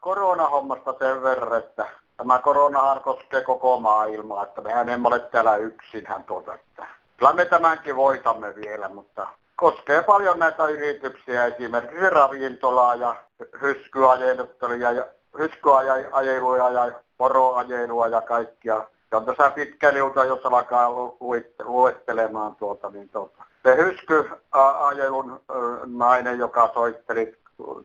koronahommasta 0.00 0.94
sen 0.98 1.22
verran, 1.22 1.58
että 1.58 1.86
tämä 2.16 2.38
koronahan 2.38 3.00
koskee 3.00 3.42
koko 3.42 3.80
maailmaa, 3.80 4.44
että 4.44 4.60
mehän 4.60 4.88
emme 4.88 5.08
ole 5.08 5.20
täällä 5.20 5.56
yksinhän 5.56 6.24
tuota, 6.24 6.54
että 6.54 6.86
kyllä 7.16 7.32
me 7.32 7.44
tämänkin 7.44 7.96
voitamme 7.96 8.54
vielä, 8.54 8.88
mutta 8.88 9.26
koskee 9.56 10.02
paljon 10.02 10.38
näitä 10.38 10.66
yrityksiä, 10.66 11.44
esimerkiksi 11.44 12.10
ravintolaa 12.10 12.94
ja 12.94 13.16
hyskyajelutteluja 13.60 14.92
ja 14.92 15.06
hyskyajeluja 15.38 16.70
ja 16.70 16.92
poroajelua 17.18 18.06
ja 18.06 18.20
kaikkia. 18.20 18.84
Ja 19.10 19.18
on 19.18 19.24
tässä 19.24 19.50
pitkä 19.50 19.94
liuta, 19.94 20.24
jos 20.24 20.46
alkaa 20.46 20.90
luettelemaan 21.64 22.56
tuota, 22.56 22.90
niin 22.90 23.08
tuota. 23.08 23.44
Se 23.62 23.76
hyskyajelun 23.76 25.40
nainen, 25.86 26.38
joka 26.38 26.70
soitteli 26.74 27.38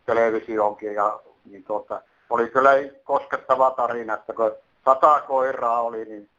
televisioonkin 0.06 0.93
ja 0.93 1.19
niin 1.45 1.63
tuota, 1.63 2.01
oli 2.30 2.49
kyllä 2.49 2.71
koskettava 3.04 3.71
tarina, 3.71 4.13
että 4.13 4.34
kun 4.34 4.51
sata 4.86 5.21
koiraa 5.27 5.82
oli, 5.82 6.06
niin 6.06 6.30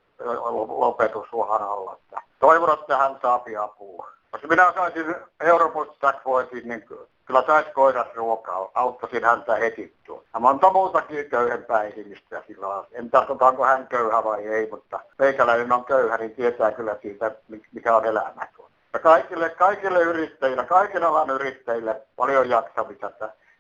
lopetusuhan 0.69 1.63
alla. 1.63 1.93
Että 2.03 2.23
toivon, 2.41 2.79
että 2.81 2.97
hän 2.97 3.19
saa 3.23 3.45
apua. 3.63 4.09
Jos 4.33 4.43
minä 4.51 4.73
saisin 4.75 5.15
Euroopan 5.41 5.87
voisin, 6.25 6.69
niin 6.69 6.85
kyllä 7.33 7.47
saisi 7.47 7.71
koirat 7.71 8.15
ruokaa, 8.15 8.71
auttaisin 8.75 9.25
häntä 9.25 9.57
heti 9.57 9.95
tuon. 10.07 10.25
Ja 10.35 10.41
monta 10.41 10.73
muutakin 10.73 11.31
köyhempää 11.31 11.83
ihmistä 11.83 12.43
sillä 12.47 12.85
En 12.93 13.11
tarkoita, 13.11 13.47
onko 13.47 13.65
hän 13.65 13.87
köyhä 13.89 14.25
vai 14.25 14.47
ei, 14.47 14.69
mutta 14.71 15.01
meikäläinen 15.19 15.73
on 15.73 15.85
köyhä, 15.85 16.17
niin 16.17 16.35
tietää 16.35 16.73
kyllä 16.73 16.97
siitä, 17.03 17.31
mikä 17.73 17.97
on 17.97 18.05
elämä 18.05 18.49
tuo. 18.57 18.69
Ja 18.93 18.99
kaikille, 18.99 19.51
kaikille 19.51 20.03
yrittäjille, 20.03 20.65
kaikille 20.65 21.07
alan 21.07 21.31
yrittäjille 21.31 22.03
paljon 22.17 22.49
jaksamista. 22.49 23.11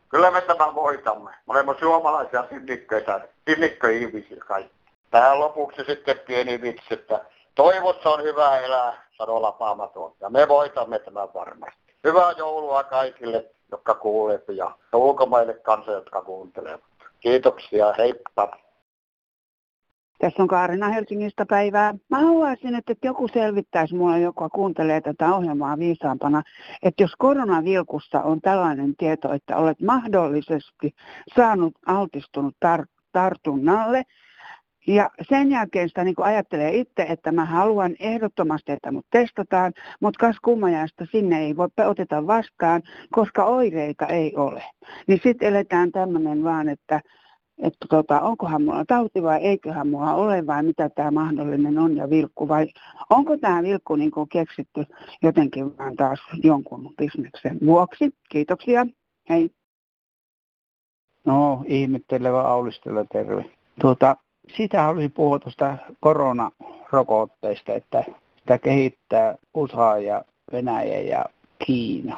Kyllä 0.08 0.30
me 0.30 0.40
tämän 0.40 0.74
voitamme. 0.74 1.30
Me 1.30 1.52
olemme 1.52 1.74
suomalaisia 1.78 2.44
sinnikköitä, 2.48 3.20
sinnikköihmisiä 3.48 4.44
kaikki. 4.46 4.74
Tähän 5.10 5.40
lopuksi 5.40 5.84
sitten 5.84 6.18
pieni 6.26 6.62
vitsi, 6.62 6.94
että 6.94 7.20
toivossa 7.54 8.10
on 8.10 8.22
hyvä 8.22 8.58
elää, 8.58 9.06
sanoo 9.18 9.42
Lapaamaton. 9.42 10.12
Ja 10.20 10.30
me 10.30 10.48
voitamme 10.48 10.98
tämän 10.98 11.28
varmasti. 11.34 11.82
Hyvää 12.04 12.32
joulua 12.32 12.84
kaikille, 12.84 13.44
jotka 13.72 13.94
kuulevat 13.94 14.42
ja 14.48 14.76
ulkomaille 14.94 15.54
kanssa, 15.54 15.92
jotka 15.92 16.22
kuuntelevat. 16.22 16.80
Kiitoksia, 17.20 17.92
heippa. 17.98 18.56
Tässä 20.18 20.42
on 20.42 20.48
Kaarina 20.48 20.88
Helsingistä 20.88 21.46
päivää. 21.46 21.94
Mä 22.08 22.20
haluaisin, 22.20 22.74
että 22.74 22.94
joku 23.02 23.28
selvittäisi 23.28 23.94
mulle, 23.94 24.20
joka 24.20 24.48
kuuntelee 24.48 25.00
tätä 25.00 25.34
ohjelmaa 25.34 25.78
viisaampana, 25.78 26.42
että 26.82 27.02
jos 27.02 27.12
koronavilkussa 27.18 28.22
on 28.22 28.40
tällainen 28.40 28.96
tieto, 28.96 29.32
että 29.32 29.56
olet 29.56 29.80
mahdollisesti 29.80 30.94
saanut 31.36 31.72
altistunut 31.86 32.54
tar- 32.66 32.86
tartunnalle, 33.12 34.02
ja 34.86 35.10
sen 35.28 35.50
jälkeen 35.50 35.88
sitä 35.88 36.04
niin 36.04 36.14
ajattelee 36.18 36.76
itse, 36.76 37.02
että 37.02 37.32
mä 37.32 37.44
haluan 37.44 37.96
ehdottomasti, 38.00 38.72
että 38.72 38.92
mut 38.92 39.06
testataan, 39.10 39.72
mutta 40.00 40.18
kas 40.18 40.36
kummajasta 40.44 41.06
sinne 41.12 41.40
ei 41.40 41.56
voi 41.56 41.68
oteta 41.86 42.26
vastaan, 42.26 42.82
koska 43.12 43.44
oireita 43.44 44.06
ei 44.06 44.36
ole. 44.36 44.62
Niin 45.06 45.20
sitten 45.22 45.48
eletään 45.48 45.92
tämmöinen 45.92 46.44
vaan, 46.44 46.68
että 46.68 47.00
että 47.58 47.86
tota, 47.90 48.20
onkohan 48.20 48.62
mulla 48.62 48.84
tauti 48.84 49.22
vai 49.22 49.40
eiköhän 49.40 49.88
mulla 49.88 50.14
ole 50.14 50.46
vai 50.46 50.62
mitä 50.62 50.88
tämä 50.88 51.10
mahdollinen 51.10 51.78
on 51.78 51.96
ja 51.96 52.10
vilkku 52.10 52.48
vai 52.48 52.66
onko 53.10 53.36
tämä 53.36 53.62
vilkku 53.62 53.96
niin 53.96 54.10
kuin 54.10 54.28
keksitty 54.28 54.86
jotenkin 55.22 55.78
vaan 55.78 55.96
taas 55.96 56.18
jonkun 56.42 56.94
bisneksen 56.98 57.58
vuoksi. 57.66 58.10
Kiitoksia. 58.30 58.86
Hei. 59.28 59.50
No, 61.26 61.64
ihmettelevä 61.66 62.40
Aulistella 62.40 63.04
terve. 63.12 63.44
Tuota, 63.80 64.16
sitä 64.56 64.88
oli 64.88 65.08
puhua 65.08 65.38
tuosta 65.38 65.78
koronarokotteista, 66.00 67.72
että 67.72 68.04
sitä 68.38 68.58
kehittää 68.58 69.34
USA 69.54 69.98
ja 69.98 70.24
Venäjä 70.52 71.00
ja 71.00 71.24
Kiina. 71.66 72.16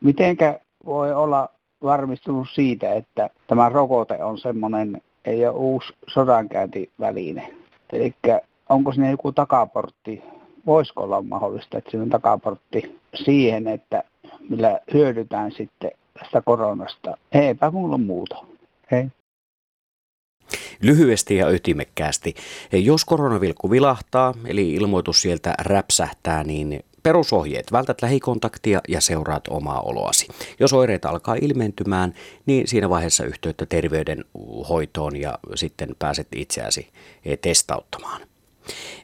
Mitenkä 0.00 0.60
voi 0.86 1.14
olla 1.14 1.48
varmistunut 1.82 2.48
siitä, 2.54 2.92
että 2.94 3.30
tämä 3.46 3.68
rokote 3.68 4.24
on 4.24 4.38
semmoinen, 4.38 5.02
ei 5.24 5.46
ole 5.46 5.56
uusi 5.56 5.92
sodankäyntiväline. 6.06 7.54
Eli 7.92 8.14
onko 8.68 8.92
sinne 8.92 9.10
joku 9.10 9.32
takaportti, 9.32 10.22
voisiko 10.66 11.02
olla 11.02 11.22
mahdollista, 11.22 11.78
että 11.78 11.90
siinä 11.90 12.02
on 12.04 12.10
takaportti 12.10 12.98
siihen, 13.14 13.68
että 13.68 14.02
millä 14.48 14.80
hyödytään 14.94 15.52
sitten 15.52 15.90
tästä 16.18 16.42
koronasta. 16.42 17.16
Eipä 17.32 17.70
mulla 17.70 17.98
muuta. 17.98 18.44
Hei. 18.90 19.06
Lyhyesti 20.82 21.36
ja 21.36 21.50
ytimekkäästi. 21.50 22.34
Jos 22.72 23.04
koronavilkku 23.04 23.70
vilahtaa, 23.70 24.34
eli 24.44 24.72
ilmoitus 24.72 25.22
sieltä 25.22 25.54
räpsähtää, 25.58 26.44
niin 26.44 26.84
Perusohjeet. 27.02 27.72
Vältät 27.72 28.02
lähikontaktia 28.02 28.80
ja 28.88 29.00
seuraat 29.00 29.48
omaa 29.48 29.80
oloasi. 29.80 30.28
Jos 30.60 30.72
oireita 30.72 31.08
alkaa 31.08 31.36
ilmentymään, 31.40 32.14
niin 32.46 32.68
siinä 32.68 32.90
vaiheessa 32.90 33.24
yhteyttä 33.24 33.66
terveydenhoitoon 33.66 35.16
ja 35.16 35.38
sitten 35.54 35.88
pääset 35.98 36.28
itseäsi 36.34 36.88
eh, 37.24 37.38
testauttamaan. 37.38 38.22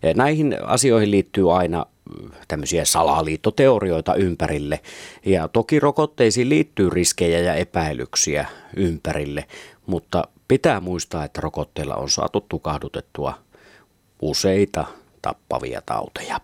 Eh, 0.03 0.15
näihin 0.15 0.57
asioihin 0.63 1.11
liittyy 1.11 1.57
aina 1.57 1.87
mm, 2.21 2.31
tämmöisiä 2.49 2.85
salaliittoteorioita 2.85 4.15
ympärille. 4.15 4.81
Ja 5.27 5.49
toki 5.49 5.81
rokotteisiin 5.81 6.49
liittyy 6.49 6.91
riskejä 6.91 7.41
ja 7.41 7.55
epäilyksiä 7.55 8.47
ympärille, 8.77 9.45
mutta 9.87 10.29
pitää 10.49 10.81
muistaa, 10.81 11.25
että 11.25 11.41
rokotteilla 11.41 11.97
on 11.97 12.11
saatu 12.11 12.41
tukahdutettua 12.49 13.35
useita 14.23 14.85
tappavia 15.23 15.83
tauteja. 15.87 16.41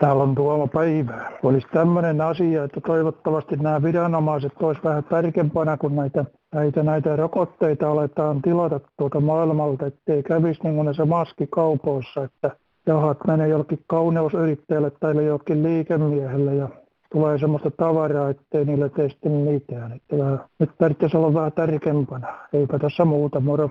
Täällä 0.00 0.22
on 0.22 0.34
Tuomo 0.34 0.66
Päivää. 0.66 1.32
Olisi 1.42 1.66
tämmöinen 1.72 2.20
asia, 2.20 2.64
että 2.64 2.80
toivottavasti 2.80 3.56
nämä 3.56 3.82
viranomaiset 3.82 4.52
olisi 4.62 4.80
vähän 4.84 5.04
tarkempana, 5.04 5.76
kun 5.76 5.96
näitä, 5.96 6.24
näitä, 6.54 6.82
näitä 6.82 7.16
rokotteita 7.16 7.90
aletaan 7.90 8.42
tilata 8.42 8.80
tuolta 8.98 9.20
maailmalta, 9.20 9.86
ettei 9.86 10.22
kävisi 10.22 10.60
niin 10.62 10.74
kuin 10.74 10.84
näissä 10.84 11.04
maskikaupoissa, 11.04 12.24
että 12.24 12.56
jahat 12.86 13.18
menee 13.26 13.48
jollekin 13.48 13.84
kauneusyrittäjälle 13.86 14.90
tai 14.90 15.26
jollekin 15.26 15.62
liikemiehelle 15.62 16.54
ja 16.54 16.68
tulee 17.12 17.38
semmoista 17.38 17.70
tavaraa, 17.70 18.30
ettei 18.30 18.64
niille 18.64 18.88
tee 18.88 19.30
mitään. 19.30 19.92
Että 19.92 20.18
vähän, 20.18 20.40
nyt 20.58 20.70
tarvitsisi 20.78 21.16
olla 21.16 21.34
vähän 21.34 21.52
tärkeämpänä. 21.52 22.48
Eipä 22.52 22.78
tässä 22.78 23.04
muuta, 23.04 23.40
moro. 23.40 23.70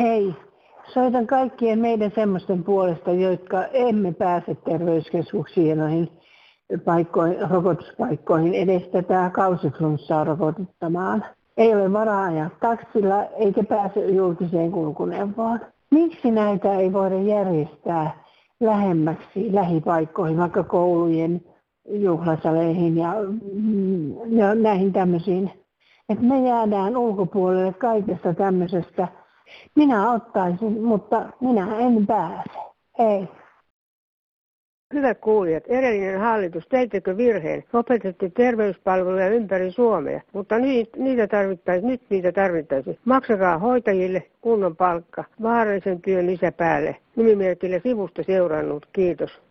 Hei, 0.00 0.34
soitan 0.94 1.26
kaikkien 1.26 1.78
meidän 1.78 2.12
semmoisten 2.14 2.64
puolesta, 2.64 3.10
jotka 3.10 3.64
emme 3.64 4.12
pääse 4.12 4.54
terveyskeskuksiin 4.54 5.78
noihin 5.78 6.08
paikkoihin, 6.84 7.50
rokotuspaikkoihin 7.50 8.54
edes 8.54 8.82
tätä 8.88 9.30
kausiflunssaa 9.34 10.24
rokotuttamaan. 10.24 11.24
Ei 11.56 11.74
ole 11.74 11.92
varaa 11.92 12.24
ajaa 12.24 12.50
taksilla 12.60 13.24
eikä 13.24 13.64
pääse 13.64 14.06
julkiseen 14.06 14.72
kulkuneuvoon. 14.72 15.60
Miksi 15.90 16.30
näitä 16.30 16.74
ei 16.74 16.92
voida 16.92 17.16
järjestää 17.16 18.23
lähemmäksi 18.60 19.54
lähipaikkoihin, 19.54 20.38
vaikka 20.38 20.62
koulujen 20.62 21.40
juhlasaleihin 21.88 22.96
ja, 22.96 23.14
ja 24.28 24.54
näihin 24.54 24.92
tämmöisiin? 24.92 25.50
Että 26.08 26.24
me 26.24 26.48
jäädään 26.48 26.96
ulkopuolelle 26.96 27.72
kaikesta 27.72 28.34
tämmöisestä 28.34 29.08
minä 29.74 30.12
ottaisin, 30.12 30.82
mutta 30.82 31.28
minä 31.40 31.78
en 31.78 32.06
pääse. 32.06 32.50
Ei. 32.98 33.28
Hyvät 34.94 35.18
kuulijat, 35.20 35.64
edellinen 35.66 36.20
hallitus, 36.20 36.66
teittekö 36.68 37.16
virheen? 37.16 37.64
Lopetitte 37.72 38.28
terveyspalveluja 38.28 39.28
ympäri 39.28 39.70
Suomea, 39.70 40.20
mutta 40.32 40.54
niitä 40.96 41.26
tarvittaisiin, 41.26 41.88
nyt 41.88 42.00
niitä 42.10 42.32
tarvittaisiin. 42.32 42.98
Maksakaa 43.04 43.58
hoitajille 43.58 44.22
kunnon 44.40 44.76
palkka, 44.76 45.24
vaarallisen 45.42 46.02
työn 46.02 46.26
lisäpäälle. 46.26 46.96
Nimimerkillä 47.16 47.78
sivusta 47.78 48.22
seurannut, 48.22 48.86
kiitos. 48.92 49.42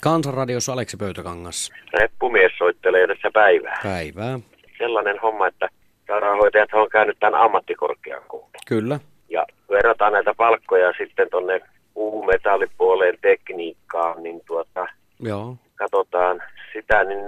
Kansanradiossa 0.00 0.72
Aleksi 0.72 0.96
Pöytäkangas. 0.96 1.70
Reppumies 2.00 2.52
soittelee 2.58 3.06
tässä 3.06 3.30
päivää. 3.34 3.80
Päivää. 3.82 4.38
Sellainen 4.78 5.18
homma, 5.18 5.46
että 5.46 5.68
sairaanhoitajat 6.06 6.72
on 6.72 6.88
käynyt 6.88 7.16
tämän 7.20 7.40
ammattikorkeakoulun. 7.40 8.50
Kyllä. 8.68 9.00
Ja 9.28 9.46
verrataan 9.70 10.12
näitä 10.12 10.34
palkkoja 10.34 10.92
sitten 10.98 11.30
tuonne 11.30 11.60
puumetallipuoleen 11.94 13.18
tekniikkaan, 13.20 14.22
niin 14.22 14.40
tuota, 14.46 14.86
Joo. 15.20 15.56
katsotaan 15.74 16.42
sitä, 16.72 17.04
niin 17.04 17.20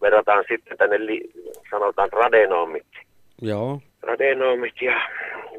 verrataan 0.00 0.44
sitten 0.48 0.78
tänne, 0.78 1.06
li, 1.06 1.30
sanotaan 1.70 2.08
radenomit. 2.12 2.86
Joo. 3.42 3.80
Radenomit 4.02 4.82
ja 4.82 5.00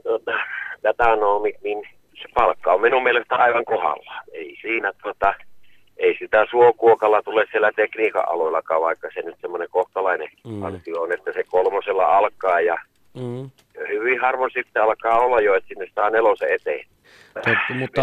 tuota, 0.04 0.32
datanomit, 0.84 1.56
niin 1.63 1.84
se 2.22 2.28
palkka 2.34 2.74
on 2.74 2.82
minun 2.82 3.04
mielestä 3.04 3.36
aivan 3.36 3.65
kohdalla. 3.65 4.13
Ei 4.34 4.58
siinä 4.62 4.93
tuota, 5.04 5.34
ei 5.98 6.15
sitä 6.19 6.45
suokuokalla 6.50 7.22
tule 7.22 7.45
siellä 7.52 7.72
tekniikan 7.76 8.30
aloillakaan, 8.30 8.82
vaikka 8.82 9.10
se 9.13 9.22
nyt 9.22 9.36
semmoinen 9.41 9.69
kohtalainen 9.72 10.30
mm. 10.48 10.63
ansio 10.63 11.02
on, 11.02 11.12
että 11.12 11.34
se 11.34 11.43
kolmosella 11.43 12.17
alkaa 12.17 12.62
ja 12.62 12.78
mm. 13.13 13.50
hyvin 13.88 14.22
harvoin 14.22 14.52
sitten 14.54 14.84
alkaa 14.84 15.19
olla 15.19 15.41
jo, 15.41 15.56
että 15.56 15.67
sinne 15.67 15.88
saa 15.95 16.10
nelosen 16.10 16.54
eteen. 16.54 16.86
Totta, 17.34 17.74
mutta 17.80 18.02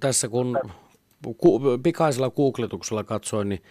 tässä 0.00 0.28
kun 0.28 0.58
ku, 1.38 1.60
pikaisella 1.82 2.30
googletuksella 2.30 3.04
katsoin, 3.04 3.48
niin 3.48 3.62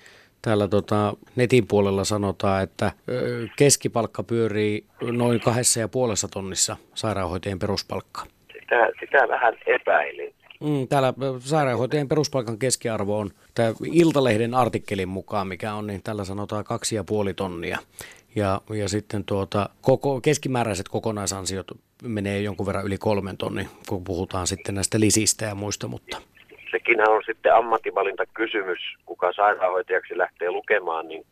täällä 0.41 0.67
tota, 0.67 1.13
netin 1.35 1.67
puolella 1.67 2.03
sanotaan, 2.03 2.63
että 2.63 2.91
keskipalkka 3.57 4.23
pyörii 4.23 4.85
noin 5.01 5.39
kahdessa 5.39 5.79
ja 5.79 5.87
puolessa 5.87 6.27
tonnissa 6.27 6.77
sairaanhoitajien 6.93 7.59
peruspalkka. 7.59 8.21
Sitä, 8.53 8.89
sitä 8.99 9.27
vähän 9.27 9.53
epäilin. 9.65 10.33
Mm, 10.59 10.87
täällä 10.87 11.13
sairaanhoitajien 11.39 12.07
peruspalkan 12.07 12.59
keskiarvo 12.59 13.19
on 13.19 13.29
tämä 13.55 13.73
Iltalehden 13.93 14.53
artikkelin 14.53 15.09
mukaan, 15.09 15.47
mikä 15.47 15.73
on, 15.73 15.87
niin 15.87 16.03
tällä 16.03 16.23
sanotaan 16.23 16.63
kaksi 16.63 16.95
ja 16.95 17.03
puoli 17.03 17.33
tonnia. 17.33 17.77
Ja, 18.35 18.61
ja 18.69 18.89
sitten 18.89 19.23
tuota, 19.23 19.69
koko, 19.81 20.21
keskimääräiset 20.21 20.89
kokonaisansiot 20.89 21.67
menee 22.03 22.41
jonkun 22.41 22.65
verran 22.65 22.85
yli 22.85 22.97
kolmen 22.97 23.37
tonni, 23.37 23.67
kun 23.89 24.03
puhutaan 24.03 24.47
sitten 24.47 24.75
näistä 24.75 24.99
lisistä 24.99 25.45
ja 25.45 25.55
muista, 25.55 25.87
mutta... 25.87 26.17
Sekin 26.71 27.09
on 27.09 27.23
sitten 27.25 27.55
ammattivalinta 27.55 28.25
kysymys, 28.33 28.79
kuka 29.05 29.33
sairaanhoitajaksi 29.33 30.17
lähtee 30.17 30.51
lukemaan, 30.51 31.07
niin 31.07 31.25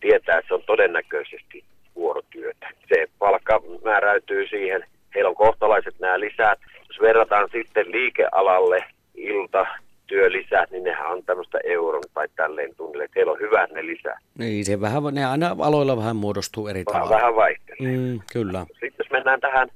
tietää, 0.00 0.38
että 0.38 0.48
se 0.48 0.54
on 0.54 0.62
todennäköisesti 0.66 1.64
vuorotyötä. 1.94 2.68
Se 2.88 3.06
palkka 3.18 3.62
määräytyy 3.84 4.46
siihen, 4.48 4.84
heillä 5.14 5.28
on 5.28 5.36
kohtalaiset 5.36 5.94
nämä 6.00 6.20
lisät, 6.20 6.58
jos 6.88 7.00
verrataan 7.00 7.48
sitten 7.52 7.92
liikealalle 7.92 8.84
ilta, 9.14 9.66
työlisät, 10.06 10.70
niin 10.70 10.84
nehän 10.84 11.10
on 11.10 11.24
tämmöistä 11.24 11.58
euron 11.64 12.02
tai 12.14 12.28
tälleen 12.36 12.74
tunnille. 12.76 13.08
Teillä 13.14 13.32
on 13.32 13.40
hyvät 13.40 13.70
ne 13.70 13.86
lisää. 13.86 14.18
Niin, 14.38 14.64
se 14.64 14.80
vähän, 14.80 15.02
ne 15.12 15.24
aina 15.24 15.56
aloilla 15.58 15.96
vähän 15.96 16.16
muodostuu 16.16 16.68
eri 16.68 16.84
tavalla. 16.84 17.16
Vähän 17.16 17.34
vaihtelee. 17.36 17.96
Mm, 17.96 18.20
kyllä. 18.32 18.66
Sitten 18.68 18.94
jos 18.98 19.10
mennään 19.10 19.40
tähän 19.40 19.68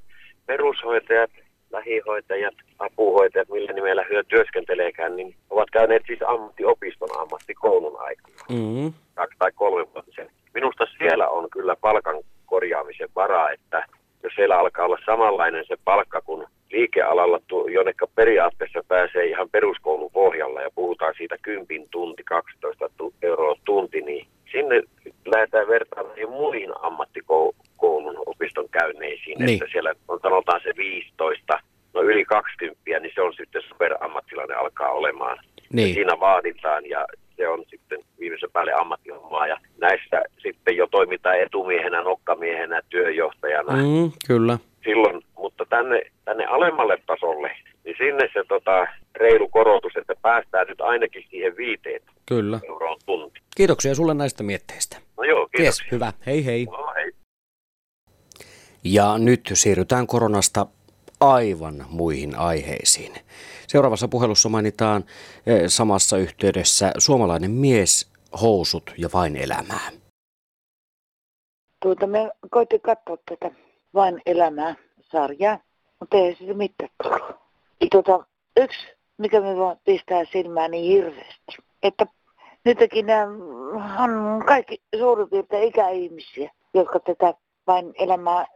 perushoitajat, 0.46 1.30
lähihoitajat, 1.70 2.54
apuhoitajat, 2.78 3.48
millä 3.48 3.72
nimellä 3.72 4.04
hyö 4.10 4.24
työskenteleekään, 4.24 5.16
niin 5.16 5.34
ovat 5.50 5.70
käyneet 5.70 6.02
siis 6.06 6.22
ammattiopiston 6.26 7.08
ammattikoulun 7.18 8.00
aikana. 8.00 8.36
Mm. 8.48 8.92
Kaksi 9.14 9.36
tai 9.38 9.52
kolme 9.54 9.86
vuotta 9.94 10.12
sen. 10.16 10.30
Minusta 10.54 10.86
siellä 10.98 11.28
on 11.28 11.50
kyllä 11.50 11.76
palkan 11.80 12.16
korjaamisen 12.46 13.08
varaa, 13.16 13.50
että 13.50 13.84
jos 14.22 14.32
siellä 14.34 14.58
alkaa 14.58 14.84
olla 14.84 14.98
samanlainen 15.06 15.64
se 15.68 15.76
palkka 15.84 16.20
kuin 16.20 16.46
liikealalla, 16.70 17.40
jonneka 17.72 18.06
periaatteessa 18.14 18.84
pääsee 18.88 19.26
ihan 19.26 19.48
peruskoulun 19.52 20.10
pohjalla 20.12 20.62
ja 20.62 20.70
puhutaan 20.74 21.14
siitä 21.16 21.36
10 21.42 21.88
tunti, 21.90 22.24
12 22.24 22.90
euroa 23.22 23.54
tunti, 23.64 24.00
niin 24.00 24.26
sinne 24.52 24.82
lähdetään 25.26 25.68
vertaamaan 25.68 26.30
muihin 26.30 26.70
ammattikoulun 26.82 28.22
opiston 28.26 28.68
käynneisiin, 28.68 29.38
niin. 29.38 29.50
että 29.50 29.72
siellä 29.72 29.94
on 30.08 30.18
sanotaan 30.22 30.60
se 30.64 30.72
15, 30.76 31.60
no 31.94 32.02
yli 32.02 32.24
20, 32.24 32.80
niin 33.00 33.12
se 33.14 33.22
on 33.22 33.34
sitten 33.34 33.62
superammattilainen 33.62 34.58
alkaa 34.58 34.90
olemaan. 34.90 35.38
Niin. 35.72 35.88
Ja 35.88 35.94
siinä 35.94 36.20
vaaditaan 36.20 36.86
ja 36.86 37.06
se 37.36 37.48
on 37.48 37.64
sitten 37.70 37.98
viimeisen 38.20 38.50
päälle 38.52 38.72
ammattihommaa 38.72 39.46
ja 39.46 39.56
näistä 39.80 40.22
sitten 40.38 40.76
jo 40.76 40.86
toimitaan 40.86 41.40
etumiehenä, 41.40 42.02
nokkamiehenä, 42.02 42.80
työjohtajana. 42.88 43.72
Mm, 43.72 44.12
kyllä. 44.26 44.58
Silloin, 44.84 45.22
mutta 45.36 45.64
tänne, 45.70 46.02
tänne 46.24 46.44
alemmalle 46.44 46.98
tasolle, 47.06 47.50
niin 47.84 47.96
sinne 47.98 48.28
se 48.32 48.44
tota, 48.48 48.86
reilu 49.16 49.48
korotus, 49.48 49.96
että 49.96 50.14
päästään 50.22 50.66
nyt 50.66 50.80
ainakin 50.80 51.24
siihen 51.30 51.56
viiteen 51.56 52.00
Kyllä. 52.26 52.60
euroon 52.68 52.98
tunti. 53.06 53.40
Kiitoksia 53.56 53.94
sulle 53.94 54.14
näistä 54.14 54.42
mietteistä. 54.42 54.96
No 55.16 55.24
joo, 55.24 55.48
kiitos. 55.56 55.80
Yes, 55.80 55.92
hyvä. 55.92 56.12
Hei 56.26 56.44
hei. 56.44 56.64
No, 56.64 56.92
hei. 56.96 57.12
Ja 58.84 59.18
nyt 59.18 59.50
siirrytään 59.52 60.06
koronasta 60.06 60.66
aivan 61.20 61.84
muihin 61.90 62.38
aiheisiin. 62.38 63.14
Seuraavassa 63.66 64.08
puhelussa 64.08 64.48
mainitaan 64.48 65.04
eh, 65.46 65.62
samassa 65.66 66.18
yhteydessä 66.18 66.92
suomalainen 66.98 67.50
mies, 67.50 68.12
housut 68.40 68.94
ja 68.98 69.08
vain 69.12 69.36
elämää. 69.36 69.90
Tuota, 71.82 72.06
me 72.06 72.30
koitin 72.50 72.80
katsoa 72.80 73.16
tätä 73.28 73.65
vain 73.96 74.22
elämää 74.26 74.74
sarjaa, 75.00 75.58
mutta 76.00 76.16
ei 76.16 76.34
siitä 76.34 76.54
mitään 76.54 76.90
tullut. 77.02 77.36
Tuota, 77.90 78.26
yksi, 78.56 78.86
mikä 79.18 79.40
me 79.40 79.56
vaan 79.56 79.76
pistää 79.84 80.24
silmään 80.32 80.70
niin 80.70 80.92
hirveästi, 80.92 81.56
että 81.82 82.06
nytkin 82.64 83.06
nämä 83.06 83.26
on 83.98 84.44
kaikki 84.46 84.82
suurin 84.98 85.30
piirtein 85.30 85.68
ikäihmisiä, 85.68 86.50
jotka 86.74 87.00
tätä 87.00 87.34
vain 87.66 87.94
elämää 87.98 88.46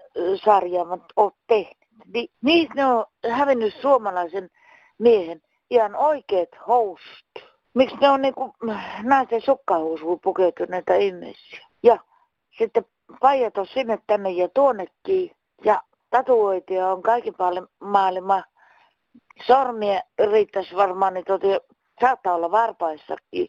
sarjaa 0.45 0.99
ovat 1.17 1.35
tehneet. 1.47 1.77
Niin, 2.15 2.29
niin 2.43 2.69
ne 2.75 2.87
on 2.87 3.05
hävinnyt 3.31 3.75
suomalaisen 3.75 4.51
miehen 4.99 5.43
ihan 5.71 5.95
oikeat 5.95 6.49
housut. 6.67 7.51
Miksi 7.75 7.97
ne 8.01 8.09
on 8.09 8.23
niinku 8.23 8.55
naisten 9.03 9.43
sukkahousuun 9.43 10.21
pukeutuneita 10.21 10.95
ihmisiä. 10.95 11.67
Ja 11.83 11.99
sitten 12.59 12.85
pajat 13.21 13.59
on 13.59 13.67
sinne 13.67 13.99
tänne 14.07 14.31
ja 14.31 14.49
tuonnekin. 14.49 15.31
Ja 15.65 15.83
tatuoitia 16.11 16.89
on 16.89 17.03
kaikki 17.03 17.33
paljon 17.33 17.69
maailma. 17.81 18.43
Sormia 19.47 20.01
riittäisi 20.31 20.77
varmaan, 20.77 21.15
niin 21.15 21.25
tuota, 21.25 21.47
saattaa 22.01 22.35
olla 22.35 22.51
varpaissakin 22.51 23.49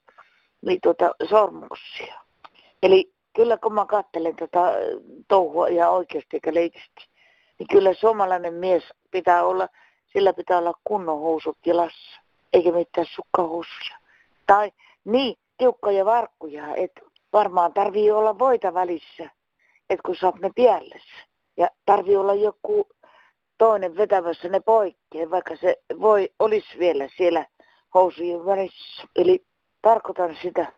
niin 0.62 0.80
tuota, 0.84 1.16
sormuksia. 1.30 2.22
Eli 2.84 3.14
kyllä 3.36 3.58
kun 3.58 3.74
mä 3.74 3.86
katselen 3.86 4.36
tätä 4.36 4.48
tota 4.52 4.74
touhua 5.28 5.68
ihan 5.68 5.92
oikeasti 5.92 6.38
eikä 6.38 6.54
leikisti, 6.54 7.08
niin 7.60 7.68
kyllä 7.68 7.94
suomalainen 7.94 8.54
mies 8.54 8.84
pitää 9.12 9.44
olla, 9.44 9.68
sillä 10.14 10.34
pitää 10.34 10.58
olla 10.58 10.74
kunnon 10.84 11.20
housut 11.20 11.58
jalassa, 11.66 12.22
eikä 12.54 12.72
mitään 12.72 13.08
sukkahousuja. 13.16 13.98
Tai 14.48 14.72
niin, 15.06 15.38
tiukkoja 15.58 16.06
varkkuja, 16.06 16.76
että 16.76 17.02
varmaan 17.34 17.74
tarvii 17.74 18.12
olla 18.12 18.40
voita 18.40 18.74
välissä, 18.74 19.30
että 19.92 20.04
kun 20.06 20.16
saat 20.16 20.40
ne 20.40 20.50
piellessä. 20.56 21.16
Ja 21.58 21.68
tarvii 21.86 22.16
olla 22.16 22.34
joku 22.34 22.88
toinen 23.58 23.98
vetävässä 23.98 24.50
ne 24.50 24.60
poikkeen, 24.60 25.32
vaikka 25.32 25.56
se 25.56 25.76
voi 26.00 26.30
olisi 26.40 26.80
vielä 26.80 27.08
siellä 27.18 27.46
housujen 27.94 28.46
välissä. 28.46 29.04
Eli 29.16 29.46
tarkoitan 29.82 30.38
sitä, 30.42 30.74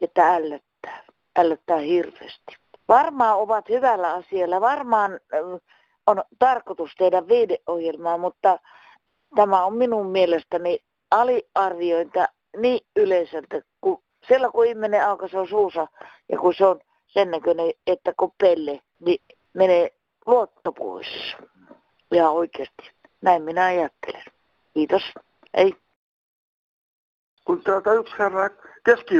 että 0.00 0.34
ällöttää, 0.34 1.04
ällöttää 1.38 1.78
hirveästi. 1.78 2.56
Varmaan 2.88 3.38
ovat 3.38 3.68
hyvällä 3.68 4.12
asialla, 4.12 4.60
varmaan 4.60 5.20
on 6.06 6.22
tarkoitus 6.38 6.90
tehdä 6.98 7.28
viideohjelmaa, 7.28 8.18
mutta 8.18 8.58
tämä 9.36 9.64
on 9.64 9.74
minun 9.76 10.06
mielestäni 10.06 10.78
aliarviointa 11.10 12.28
niin 12.56 12.80
yleiseltä, 12.96 13.60
kun 13.80 14.02
siellä 14.28 14.50
kun 14.50 14.66
ihminen 14.66 15.06
alkaa 15.06 15.28
se 15.28 15.38
on 15.38 15.48
suusa 15.48 15.86
ja 16.28 16.38
kun 16.38 16.54
se 16.54 16.66
on 16.66 16.80
sen 17.08 17.30
näköinen, 17.30 17.70
että 17.86 18.12
kun 18.16 18.32
pelle, 18.40 18.80
niin 19.00 19.22
menee 19.52 19.90
luotto 20.26 20.72
pois. 20.72 21.36
Ja 22.10 22.30
oikeasti. 22.30 22.90
Näin 23.20 23.42
minä 23.42 23.64
ajattelen. 23.64 24.24
Kiitos. 24.74 25.02
Ei. 25.54 25.76
Kun 27.44 27.62
täältä 27.62 27.92
yksi 27.92 28.14
herra 28.18 28.50
keski 28.84 29.14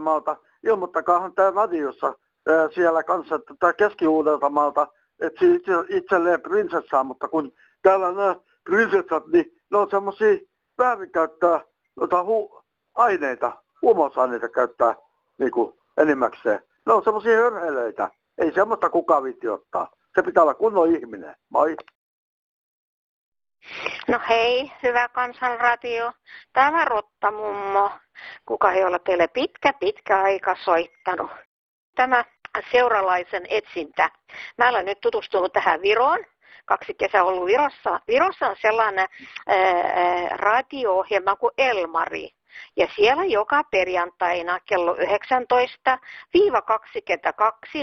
maalta, 0.00 0.36
ilmoittakaahan 0.62 1.34
tämä 1.34 1.50
radiossa 1.50 2.06
ää, 2.06 2.68
siellä 2.74 3.02
kanssa, 3.02 3.34
että 3.34 3.54
tämä 3.60 3.72
keski 3.72 4.04
maalta, 4.50 4.86
että 5.20 5.44
itse, 5.44 5.72
itselleen 5.88 6.40
prinsessaa, 6.40 7.04
mutta 7.04 7.28
kun 7.28 7.52
täällä 7.82 8.12
nämä 8.12 8.36
prinsessat, 8.64 9.26
niin 9.26 9.62
ne 9.70 9.78
on 9.78 9.90
semmoisia 9.90 10.38
väärinkäyttää 10.78 11.60
noita 11.96 12.22
hu- 12.22 12.62
aineita, 12.94 13.52
huumausaineita 13.82 14.48
käyttää 14.48 14.94
niin 15.38 15.52
enimmäkseen. 15.96 16.60
Ne 16.86 16.92
on 16.92 17.04
semmoisia 17.04 17.36
hörheleitä. 17.36 18.10
Ei 18.38 18.52
semmoista 18.52 18.90
kukaan 18.90 19.22
viitti 19.22 19.48
ottaa. 19.48 19.90
Se 20.14 20.22
pitää 20.22 20.42
olla 20.42 20.54
kunnon 20.54 20.96
ihminen. 20.96 21.36
Moi. 21.50 21.76
No 24.08 24.20
hei, 24.28 24.72
hyvä 24.82 25.08
kansanradio. 25.08 26.12
Tämä 26.52 26.84
Rotta 26.84 27.30
mummo, 27.30 27.90
kuka 28.46 28.72
ei 28.72 28.84
ole 28.84 28.98
teille 28.98 29.28
pitkä, 29.28 29.72
pitkä 29.72 30.22
aika 30.22 30.56
soittanut. 30.64 31.30
Tämä 31.96 32.24
seuralaisen 32.72 33.46
etsintä. 33.48 34.10
Mä 34.58 34.68
olen 34.68 34.86
nyt 34.86 35.00
tutustunut 35.00 35.52
tähän 35.52 35.82
Viroon. 35.82 36.18
Kaksi 36.64 36.94
kesää 36.94 37.24
ollut 37.24 37.46
Virossa. 37.46 38.00
Virossa 38.08 38.46
on 38.46 38.56
sellainen 38.62 39.06
radio-ohjelma 40.30 41.36
kuin 41.36 41.52
Elmari. 41.58 42.30
Ja 42.76 42.88
siellä 42.96 43.24
joka 43.24 43.64
perjantaina 43.70 44.60
kello 44.60 44.94
19-22 44.94 44.98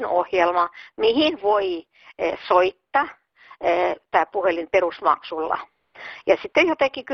ohjelma, 0.07 0.69
mihin 0.97 1.41
voi 1.41 1.83
soittaa 2.47 3.07
tämä 4.11 4.25
puhelin 4.25 4.67
perusmaksulla. 4.71 5.57
Ja 6.27 6.37
sitten 6.41 6.67
jotenkin 6.67 7.05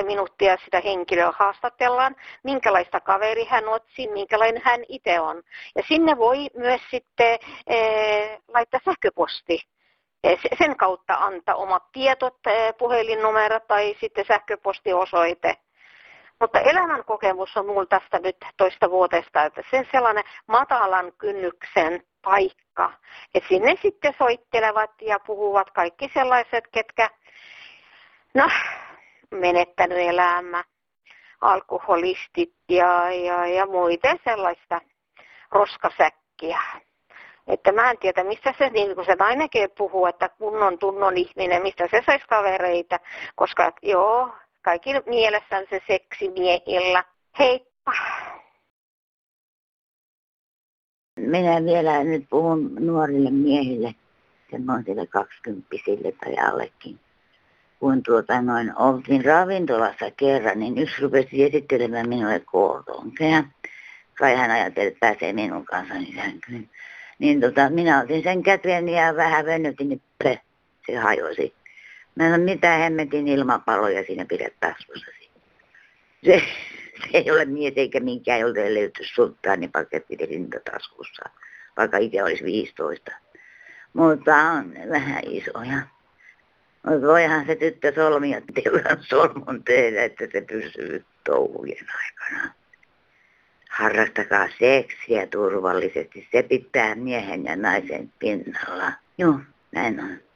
10-12 0.00 0.04
minuuttia 0.04 0.56
sitä 0.64 0.80
henkilöä 0.80 1.32
haastatellaan, 1.38 2.16
minkälaista 2.42 3.00
kaveri 3.00 3.44
hän 3.44 3.68
otsi, 3.68 4.08
minkälainen 4.08 4.62
hän 4.64 4.80
itse 4.88 5.20
on. 5.20 5.42
Ja 5.76 5.82
sinne 5.88 6.16
voi 6.16 6.46
myös 6.56 6.80
sitten 6.90 7.38
e, 7.66 7.76
laittaa 8.48 8.80
sähköposti. 8.84 9.60
Sen 10.58 10.76
kautta 10.76 11.14
antaa 11.14 11.54
omat 11.54 11.92
tietot, 11.92 12.36
puhelinnumero 12.78 13.60
tai 13.60 13.96
sitten 14.00 14.24
sähköpostiosoite. 14.28 15.56
Mutta 16.40 16.60
elämän 16.60 17.04
kokemus 17.04 17.56
on 17.56 17.66
minulla 17.66 17.86
tästä 17.86 18.18
nyt 18.18 18.36
toista 18.56 18.90
vuotesta, 18.90 19.44
että 19.44 19.62
sen 19.70 19.88
sellainen 19.92 20.24
matalan 20.46 21.12
kynnyksen 21.18 22.02
paikka. 22.22 22.92
että 23.34 23.48
sinne 23.48 23.74
sitten 23.82 24.14
soittelevat 24.18 24.90
ja 25.00 25.18
puhuvat 25.20 25.70
kaikki 25.70 26.10
sellaiset, 26.14 26.64
ketkä 26.72 27.10
no, 28.34 28.48
menettänyt 29.30 29.98
elämä, 29.98 30.64
alkoholistit 31.40 32.54
ja, 32.68 33.12
ja, 33.12 33.46
ja 33.46 33.66
muita 33.66 34.08
sellaista 34.24 34.80
roskasäkkiä. 35.50 36.60
Että 37.46 37.72
mä 37.72 37.90
en 37.90 37.98
tiedä, 37.98 38.24
mistä 38.24 38.54
se, 38.58 38.70
niin 38.70 38.94
kuin 38.94 39.06
se 39.06 39.14
nainenkin 39.14 39.70
puhuu, 39.78 40.06
että 40.06 40.28
kunnon 40.28 40.78
tunnon 40.78 41.16
ihminen, 41.16 41.62
mistä 41.62 41.88
se 41.90 42.02
saisi 42.06 42.24
kavereita, 42.28 42.98
koska 43.34 43.72
joo, 43.82 44.32
kaikki 44.62 44.90
mielessään 45.06 45.66
se 45.70 45.80
seksi 45.86 46.28
miehillä. 46.28 47.04
Heippa! 47.38 47.92
Minä 51.16 51.64
vielä 51.64 52.04
nyt 52.04 52.26
puhun 52.30 52.74
nuorille 52.74 53.30
miehille, 53.30 53.94
semmoisille 54.50 55.06
kaksikymppisille 55.06 56.12
tai 56.12 56.36
allekin. 56.38 57.00
Kun 57.78 58.02
tuota 58.02 58.42
noin 58.42 58.76
oltiin 58.76 59.24
ravintolassa 59.24 60.10
kerran, 60.10 60.58
niin 60.58 60.78
yksi 60.78 61.02
rupesi 61.02 61.44
esittelemään 61.44 62.08
minulle 62.08 62.40
kooltonkeja. 62.40 63.44
Kai 64.18 64.36
hän 64.36 64.50
ajatteli, 64.50 64.86
että 64.86 65.00
pääsee 65.00 65.32
minun 65.32 65.64
kanssani 65.64 66.14
sänkyyn. 66.16 66.70
Niin 67.18 67.40
tota, 67.40 67.70
minä 67.70 68.00
otin 68.00 68.22
sen 68.22 68.42
käteen 68.42 68.88
ja 68.88 69.16
vähän 69.16 69.44
venytin, 69.44 69.88
niin 69.88 70.02
se 70.86 70.96
hajosi. 70.96 71.54
Mä 72.14 72.34
en 72.34 72.40
mitään 72.40 72.80
hemmetin 72.80 73.28
ilmapalloja 73.28 74.04
siinä 74.06 74.24
pidä 74.24 74.48
taskussasi. 74.60 75.30
Se, 76.24 76.42
se 77.00 77.18
ei 77.18 77.30
ole 77.30 77.44
mies 77.44 77.74
eikä 77.76 78.00
minkään, 78.00 78.40
jolta 78.40 78.60
ei 78.60 78.74
löyty 78.74 79.02
sulttaanipaketti 79.14 80.16
taskussa, 80.72 81.22
vaikka 81.76 81.98
itse 81.98 82.22
olisi 82.22 82.44
15. 82.44 83.12
Mutta 83.92 84.36
on 84.36 84.74
vähän 84.90 85.22
isoja. 85.26 85.82
Mutta 86.86 87.06
voihan 87.06 87.46
se 87.46 87.56
tyttö 87.56 87.92
solmia 87.94 88.40
teuraan 88.54 88.98
solmun 89.00 89.64
tehdä, 89.64 90.04
että 90.04 90.24
se 90.32 90.40
pysyy 90.40 91.04
touhujen 91.24 91.86
aikana. 91.98 92.54
Harrastakaa 93.70 94.48
seksiä 94.58 95.26
turvallisesti. 95.26 96.28
Se 96.32 96.42
pitää 96.42 96.94
miehen 96.94 97.44
ja 97.44 97.56
naisen 97.56 98.12
pinnalla. 98.18 98.92
Joo, 99.18 99.40
näin 99.72 100.00
on 100.00 100.29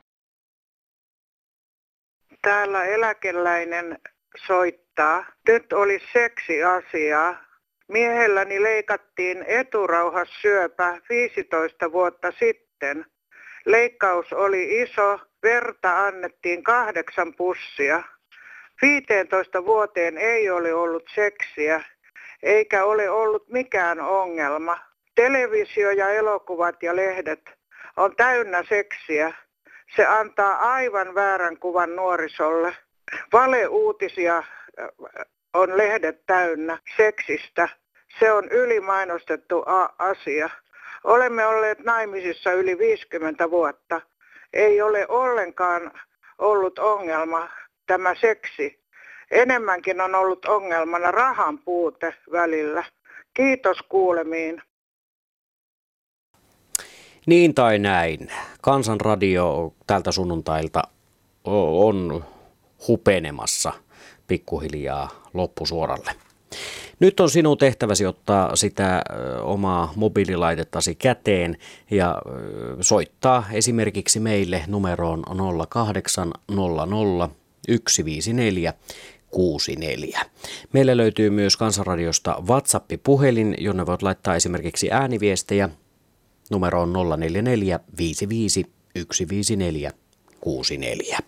täällä 2.44 2.84
eläkeläinen 2.84 3.98
soittaa. 4.46 5.24
Nyt 5.48 5.72
oli 5.72 6.00
seksiasia. 6.12 7.34
Miehelläni 7.88 8.62
leikattiin 8.62 9.44
eturauhassyöpä 9.46 10.98
15 11.08 11.92
vuotta 11.92 12.32
sitten. 12.38 13.06
Leikkaus 13.64 14.32
oli 14.32 14.82
iso, 14.82 15.20
verta 15.42 16.06
annettiin 16.06 16.62
kahdeksan 16.62 17.34
pussia. 17.34 18.02
15 18.82 19.64
vuoteen 19.64 20.18
ei 20.18 20.50
ole 20.50 20.74
ollut 20.74 21.04
seksiä, 21.14 21.84
eikä 22.42 22.84
ole 22.84 23.10
ollut 23.10 23.48
mikään 23.48 24.00
ongelma. 24.00 24.78
Televisio 25.14 25.90
ja 25.90 26.10
elokuvat 26.10 26.82
ja 26.82 26.96
lehdet 26.96 27.50
on 27.96 28.16
täynnä 28.16 28.64
seksiä. 28.68 29.34
Se 29.96 30.06
antaa 30.06 30.72
aivan 30.72 31.14
väärän 31.14 31.58
kuvan 31.58 31.96
nuorisolle. 31.96 32.76
Valeuutisia 33.32 34.36
äh, 34.38 34.44
on 35.54 35.78
lehdet 35.78 36.26
täynnä 36.26 36.78
seksistä. 36.96 37.68
Se 38.18 38.32
on 38.32 38.48
ylimainostettu 38.48 39.64
asia. 39.98 40.50
Olemme 41.04 41.46
olleet 41.46 41.78
naimisissa 41.84 42.52
yli 42.52 42.78
50 42.78 43.50
vuotta. 43.50 44.00
Ei 44.52 44.82
ole 44.82 45.06
ollenkaan 45.08 45.92
ollut 46.38 46.78
ongelma 46.78 47.48
tämä 47.86 48.14
seksi. 48.14 48.80
Enemmänkin 49.30 50.00
on 50.00 50.14
ollut 50.14 50.44
ongelmana 50.44 51.10
rahan 51.10 51.58
puute 51.58 52.14
välillä. 52.32 52.84
Kiitos 53.34 53.78
kuulemiin. 53.88 54.62
Niin 57.26 57.54
tai 57.54 57.78
näin. 57.78 58.28
Kansanradio 58.60 59.74
tältä 59.86 60.12
sunnuntailta 60.12 60.82
on 61.44 62.24
hupenemassa. 62.88 63.72
pikkuhiljaa 64.26 65.08
loppusuoralle. 65.34 66.10
Nyt 67.00 67.20
on 67.20 67.30
sinun 67.30 67.58
tehtäväsi 67.58 68.06
ottaa 68.06 68.56
sitä 68.56 69.02
omaa 69.42 69.92
mobiililaitetasi 69.96 70.94
käteen 70.94 71.56
ja 71.90 72.22
soittaa 72.80 73.44
esimerkiksi 73.52 74.20
meille 74.20 74.62
numeroon 74.66 75.22
0800 75.68 76.86
154 77.88 78.72
64. 79.30 80.20
Meillä 80.72 80.96
löytyy 80.96 81.30
myös 81.30 81.56
Kansanradiosta 81.56 82.42
WhatsApp-puhelin, 82.48 83.54
jonne 83.58 83.86
voit 83.86 84.02
laittaa 84.02 84.36
esimerkiksi 84.36 84.90
ääniviestejä 84.90 85.68
numeroon 86.50 86.92
044 86.92 87.80
55 87.98 88.64
154 89.12 89.90
64. 90.40 91.18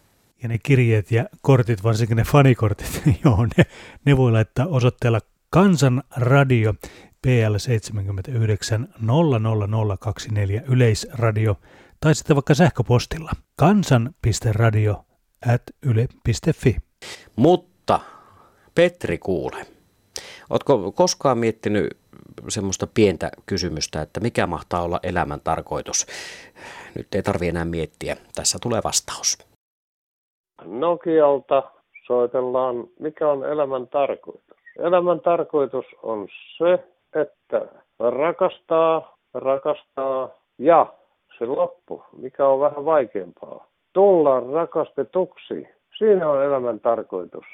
Ja 0.42 0.48
ne 0.48 0.58
kirjeet 0.58 1.10
ja 1.10 1.24
kortit, 1.40 1.82
varsinkin 1.82 2.16
ne 2.16 2.24
fanikortit, 2.24 3.02
joo, 3.24 3.46
ne, 3.56 3.64
ne 4.04 4.16
voi 4.16 4.32
laittaa 4.32 4.66
osoitteella 4.66 5.20
Kansanradio 5.50 6.74
PL 7.22 7.56
79 7.58 8.88
00024 9.00 10.62
Yleisradio 10.68 11.56
tai 12.00 12.14
sitten 12.14 12.36
vaikka 12.36 12.54
sähköpostilla 12.54 13.30
kansan.radio 13.56 15.04
at 15.46 15.62
yle.fi. 15.82 16.76
Mutta 17.36 18.00
Petri 18.74 19.18
kuule, 19.18 19.66
ootko 20.50 20.92
koskaan 20.92 21.38
miettinyt 21.38 21.96
semmoista 22.48 22.86
pientä 22.94 23.30
kysymystä, 23.46 24.02
että 24.02 24.20
mikä 24.20 24.46
mahtaa 24.46 24.82
olla 24.82 25.00
elämän 25.02 25.40
tarkoitus? 25.44 26.06
Nyt 26.96 27.14
ei 27.14 27.22
tarvi 27.22 27.48
enää 27.48 27.64
miettiä. 27.64 28.16
Tässä 28.34 28.58
tulee 28.62 28.80
vastaus. 28.84 29.38
Nokialta 30.64 31.62
soitellaan, 32.06 32.84
mikä 33.00 33.28
on 33.28 33.44
elämän 33.44 33.88
tarkoitus. 33.88 34.56
Elämän 34.78 35.20
tarkoitus 35.20 35.84
on 36.02 36.28
se, 36.58 36.84
että 37.20 37.66
rakastaa, 37.98 39.16
rakastaa 39.34 40.28
ja 40.58 40.86
se 41.38 41.46
loppu, 41.46 42.02
mikä 42.16 42.48
on 42.48 42.60
vähän 42.60 42.84
vaikeampaa. 42.84 43.66
Tullaan 43.92 44.46
rakastetuksi. 44.46 45.68
Siinä 45.98 46.30
on 46.30 46.44
elämän 46.44 46.80
tarkoitus. 46.80 47.44